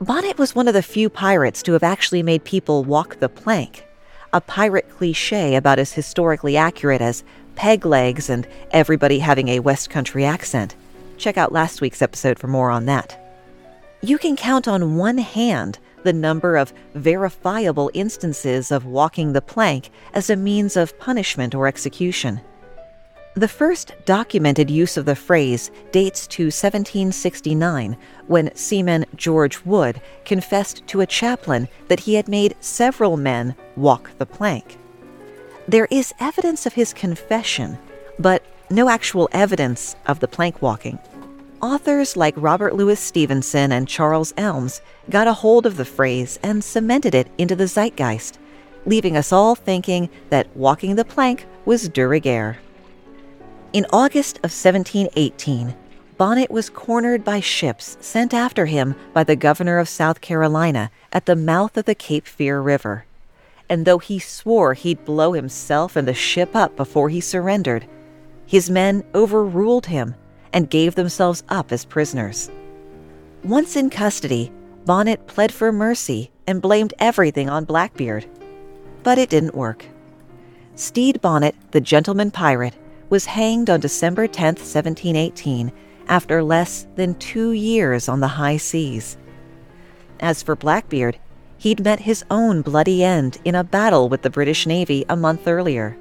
Bonnet 0.00 0.38
was 0.38 0.54
one 0.54 0.66
of 0.66 0.74
the 0.74 0.82
few 0.82 1.10
pirates 1.10 1.62
to 1.62 1.74
have 1.74 1.82
actually 1.82 2.22
made 2.22 2.42
people 2.42 2.82
walk 2.82 3.20
the 3.20 3.28
plank, 3.28 3.84
a 4.32 4.40
pirate 4.40 4.88
cliche 4.88 5.54
about 5.54 5.78
as 5.78 5.92
historically 5.92 6.56
accurate 6.56 7.02
as 7.02 7.22
peg 7.54 7.84
legs 7.84 8.30
and 8.30 8.48
everybody 8.70 9.18
having 9.18 9.48
a 9.48 9.60
West 9.60 9.90
Country 9.90 10.24
accent. 10.24 10.74
Check 11.18 11.36
out 11.36 11.52
last 11.52 11.82
week's 11.82 12.00
episode 12.00 12.38
for 12.38 12.48
more 12.48 12.70
on 12.70 12.86
that 12.86 13.18
you 14.02 14.18
can 14.18 14.34
count 14.34 14.66
on 14.66 14.96
one 14.96 15.18
hand 15.18 15.78
the 16.02 16.12
number 16.12 16.56
of 16.56 16.72
verifiable 16.94 17.90
instances 17.94 18.70
of 18.70 18.86
walking 18.86 19.32
the 19.32 19.42
plank 19.42 19.90
as 20.12 20.30
a 20.30 20.36
means 20.36 20.76
of 20.76 20.98
punishment 20.98 21.54
or 21.54 21.66
execution. 21.66 22.40
The 23.34 23.48
first 23.48 23.94
documented 24.04 24.70
use 24.70 24.98
of 24.98 25.06
the 25.06 25.16
phrase 25.16 25.70
dates 25.90 26.26
to 26.28 26.44
1769 26.44 27.96
when 28.26 28.54
seaman 28.54 29.06
George 29.16 29.64
Wood 29.64 30.02
confessed 30.26 30.86
to 30.88 31.00
a 31.00 31.06
chaplain 31.06 31.68
that 31.88 32.00
he 32.00 32.14
had 32.14 32.28
made 32.28 32.56
several 32.60 33.16
men 33.16 33.54
walk 33.74 34.10
the 34.18 34.26
plank. 34.26 34.76
There 35.66 35.88
is 35.90 36.12
evidence 36.20 36.66
of 36.66 36.74
his 36.74 36.92
confession, 36.92 37.78
but 38.18 38.44
no 38.68 38.90
actual 38.90 39.30
evidence 39.32 39.96
of 40.06 40.20
the 40.20 40.28
plank 40.28 40.60
walking 40.60 40.98
authors 41.62 42.16
like 42.16 42.34
Robert 42.36 42.74
Louis 42.74 42.98
Stevenson 42.98 43.70
and 43.70 43.86
Charles 43.86 44.32
Ellms 44.32 44.80
got 45.08 45.28
a 45.28 45.32
hold 45.32 45.64
of 45.64 45.76
the 45.76 45.84
phrase 45.84 46.38
and 46.42 46.62
cemented 46.62 47.14
it 47.14 47.28
into 47.38 47.54
the 47.54 47.68
zeitgeist, 47.68 48.38
leaving 48.84 49.16
us 49.16 49.32
all 49.32 49.54
thinking 49.54 50.10
that 50.28 50.54
walking 50.56 50.96
the 50.96 51.04
plank 51.04 51.46
was 51.64 51.88
de 51.88 52.06
rigueur. 52.06 52.58
In 53.72 53.86
August 53.92 54.38
of 54.38 54.50
1718, 54.50 55.74
Bonnet 56.18 56.50
was 56.50 56.68
cornered 56.68 57.24
by 57.24 57.38
ships 57.38 57.96
sent 58.00 58.34
after 58.34 58.66
him 58.66 58.96
by 59.12 59.22
the 59.24 59.36
governor 59.36 59.78
of 59.78 59.88
South 59.88 60.20
Carolina 60.20 60.90
at 61.12 61.26
the 61.26 61.36
mouth 61.36 61.76
of 61.76 61.84
the 61.84 61.94
Cape 61.94 62.26
Fear 62.26 62.60
River. 62.60 63.04
And 63.68 63.86
though 63.86 63.98
he 63.98 64.18
swore 64.18 64.74
he'd 64.74 65.04
blow 65.04 65.32
himself 65.32 65.94
and 65.94 66.06
the 66.06 66.12
ship 66.12 66.54
up 66.54 66.76
before 66.76 67.08
he 67.08 67.20
surrendered, 67.20 67.86
his 68.44 68.68
men 68.68 69.04
overruled 69.14 69.86
him 69.86 70.16
and 70.52 70.70
gave 70.70 70.94
themselves 70.94 71.42
up 71.48 71.72
as 71.72 71.84
prisoners. 71.84 72.50
Once 73.44 73.76
in 73.76 73.90
custody, 73.90 74.52
Bonnet 74.84 75.26
pled 75.26 75.52
for 75.52 75.72
mercy 75.72 76.30
and 76.46 76.60
blamed 76.60 76.94
everything 76.98 77.48
on 77.48 77.64
Blackbeard. 77.64 78.26
But 79.02 79.18
it 79.18 79.30
didn't 79.30 79.54
work. 79.54 79.84
Stede 80.74 81.20
Bonnet, 81.20 81.54
the 81.70 81.80
gentleman 81.80 82.30
pirate, 82.30 82.74
was 83.10 83.26
hanged 83.26 83.68
on 83.68 83.80
December 83.80 84.26
10, 84.26 84.54
1718, 84.54 85.72
after 86.08 86.42
less 86.42 86.86
than 86.96 87.14
two 87.16 87.52
years 87.52 88.08
on 88.08 88.20
the 88.20 88.28
high 88.28 88.56
seas. 88.56 89.16
As 90.20 90.42
for 90.42 90.56
Blackbeard, 90.56 91.18
he'd 91.58 91.84
met 91.84 92.00
his 92.00 92.24
own 92.30 92.62
bloody 92.62 93.04
end 93.04 93.38
in 93.44 93.54
a 93.54 93.64
battle 93.64 94.08
with 94.08 94.22
the 94.22 94.30
British 94.30 94.66
Navy 94.66 95.04
a 95.08 95.16
month 95.16 95.46
earlier. 95.46 95.96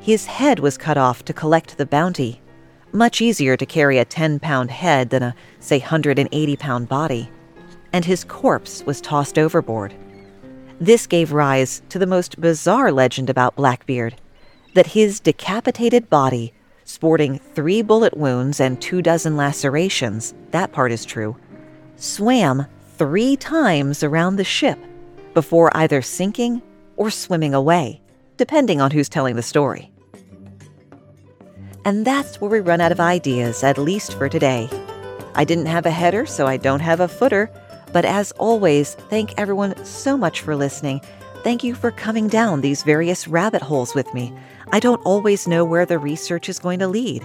His 0.00 0.26
head 0.26 0.58
was 0.58 0.78
cut 0.78 0.96
off 0.96 1.24
to 1.26 1.32
collect 1.32 1.76
the 1.76 1.86
bounty. 1.86 2.40
Much 2.96 3.20
easier 3.20 3.58
to 3.58 3.66
carry 3.66 3.98
a 3.98 4.06
10 4.06 4.40
pound 4.40 4.70
head 4.70 5.10
than 5.10 5.22
a, 5.22 5.34
say, 5.60 5.78
180 5.78 6.56
pound 6.56 6.88
body. 6.88 7.28
And 7.92 8.06
his 8.06 8.24
corpse 8.24 8.82
was 8.86 9.02
tossed 9.02 9.38
overboard. 9.38 9.92
This 10.80 11.06
gave 11.06 11.34
rise 11.34 11.82
to 11.90 11.98
the 11.98 12.06
most 12.06 12.40
bizarre 12.40 12.90
legend 12.90 13.28
about 13.28 13.54
Blackbeard 13.54 14.16
that 14.72 14.86
his 14.86 15.20
decapitated 15.20 16.08
body, 16.08 16.54
sporting 16.84 17.38
three 17.38 17.82
bullet 17.82 18.16
wounds 18.16 18.60
and 18.60 18.80
two 18.80 19.02
dozen 19.02 19.36
lacerations, 19.36 20.32
that 20.52 20.72
part 20.72 20.90
is 20.90 21.04
true, 21.04 21.36
swam 21.96 22.64
three 22.96 23.36
times 23.36 24.02
around 24.02 24.36
the 24.36 24.44
ship 24.44 24.78
before 25.34 25.70
either 25.76 26.00
sinking 26.00 26.62
or 26.96 27.10
swimming 27.10 27.52
away, 27.52 28.00
depending 28.38 28.80
on 28.80 28.90
who's 28.90 29.10
telling 29.10 29.36
the 29.36 29.42
story. 29.42 29.92
And 31.86 32.04
that's 32.04 32.40
where 32.40 32.50
we 32.50 32.58
run 32.58 32.80
out 32.80 32.90
of 32.90 32.98
ideas, 32.98 33.62
at 33.62 33.78
least 33.78 34.14
for 34.14 34.28
today. 34.28 34.68
I 35.36 35.44
didn't 35.44 35.66
have 35.66 35.86
a 35.86 35.90
header, 35.92 36.26
so 36.26 36.44
I 36.44 36.56
don't 36.56 36.80
have 36.80 36.98
a 36.98 37.06
footer. 37.06 37.48
But 37.92 38.04
as 38.04 38.32
always, 38.32 38.96
thank 39.08 39.32
everyone 39.38 39.84
so 39.84 40.16
much 40.16 40.40
for 40.40 40.56
listening. 40.56 41.00
Thank 41.44 41.62
you 41.62 41.76
for 41.76 41.92
coming 41.92 42.26
down 42.26 42.60
these 42.60 42.82
various 42.82 43.28
rabbit 43.28 43.62
holes 43.62 43.94
with 43.94 44.12
me. 44.12 44.34
I 44.72 44.80
don't 44.80 45.00
always 45.04 45.46
know 45.46 45.64
where 45.64 45.86
the 45.86 46.00
research 46.00 46.48
is 46.48 46.58
going 46.58 46.80
to 46.80 46.88
lead. 46.88 47.24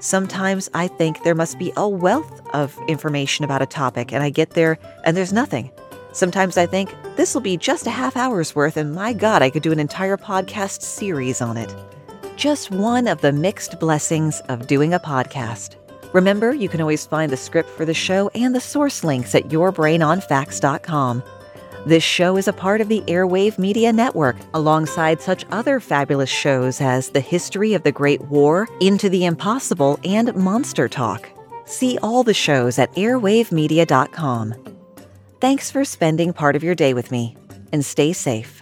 Sometimes 0.00 0.68
I 0.74 0.88
think 0.88 1.22
there 1.22 1.34
must 1.34 1.58
be 1.58 1.72
a 1.78 1.88
wealth 1.88 2.46
of 2.52 2.78
information 2.88 3.46
about 3.46 3.62
a 3.62 3.66
topic, 3.66 4.12
and 4.12 4.22
I 4.22 4.28
get 4.28 4.50
there 4.50 4.78
and 5.04 5.16
there's 5.16 5.32
nothing. 5.32 5.70
Sometimes 6.12 6.58
I 6.58 6.66
think 6.66 6.94
this 7.16 7.32
will 7.32 7.40
be 7.40 7.56
just 7.56 7.86
a 7.86 7.90
half 7.90 8.14
hour's 8.14 8.54
worth, 8.54 8.76
and 8.76 8.94
my 8.94 9.14
God, 9.14 9.40
I 9.40 9.48
could 9.48 9.62
do 9.62 9.72
an 9.72 9.80
entire 9.80 10.18
podcast 10.18 10.82
series 10.82 11.40
on 11.40 11.56
it 11.56 11.74
just 12.42 12.72
one 12.72 13.06
of 13.06 13.20
the 13.20 13.30
mixed 13.30 13.78
blessings 13.78 14.40
of 14.48 14.66
doing 14.66 14.92
a 14.92 14.98
podcast. 14.98 15.76
Remember, 16.12 16.52
you 16.52 16.68
can 16.68 16.80
always 16.80 17.06
find 17.06 17.30
the 17.30 17.36
script 17.36 17.70
for 17.70 17.84
the 17.84 17.94
show 17.94 18.32
and 18.34 18.52
the 18.52 18.60
source 18.60 19.04
links 19.04 19.36
at 19.36 19.44
yourbrainonfacts.com. 19.44 21.22
This 21.86 22.02
show 22.02 22.36
is 22.36 22.48
a 22.48 22.52
part 22.52 22.80
of 22.80 22.88
the 22.88 23.02
Airwave 23.02 23.60
Media 23.60 23.92
Network, 23.92 24.34
alongside 24.54 25.22
such 25.22 25.46
other 25.52 25.78
fabulous 25.78 26.28
shows 26.28 26.80
as 26.80 27.10
The 27.10 27.20
History 27.20 27.74
of 27.74 27.84
the 27.84 27.92
Great 27.92 28.22
War, 28.22 28.68
Into 28.80 29.08
the 29.08 29.24
Impossible, 29.24 30.00
and 30.02 30.34
Monster 30.34 30.88
Talk. 30.88 31.30
See 31.64 31.96
all 32.02 32.24
the 32.24 32.34
shows 32.34 32.76
at 32.76 32.92
airwavemedia.com. 32.94 34.54
Thanks 35.40 35.70
for 35.70 35.84
spending 35.84 36.32
part 36.32 36.56
of 36.56 36.64
your 36.64 36.74
day 36.74 36.92
with 36.92 37.12
me, 37.12 37.36
and 37.72 37.84
stay 37.84 38.12
safe. 38.12 38.61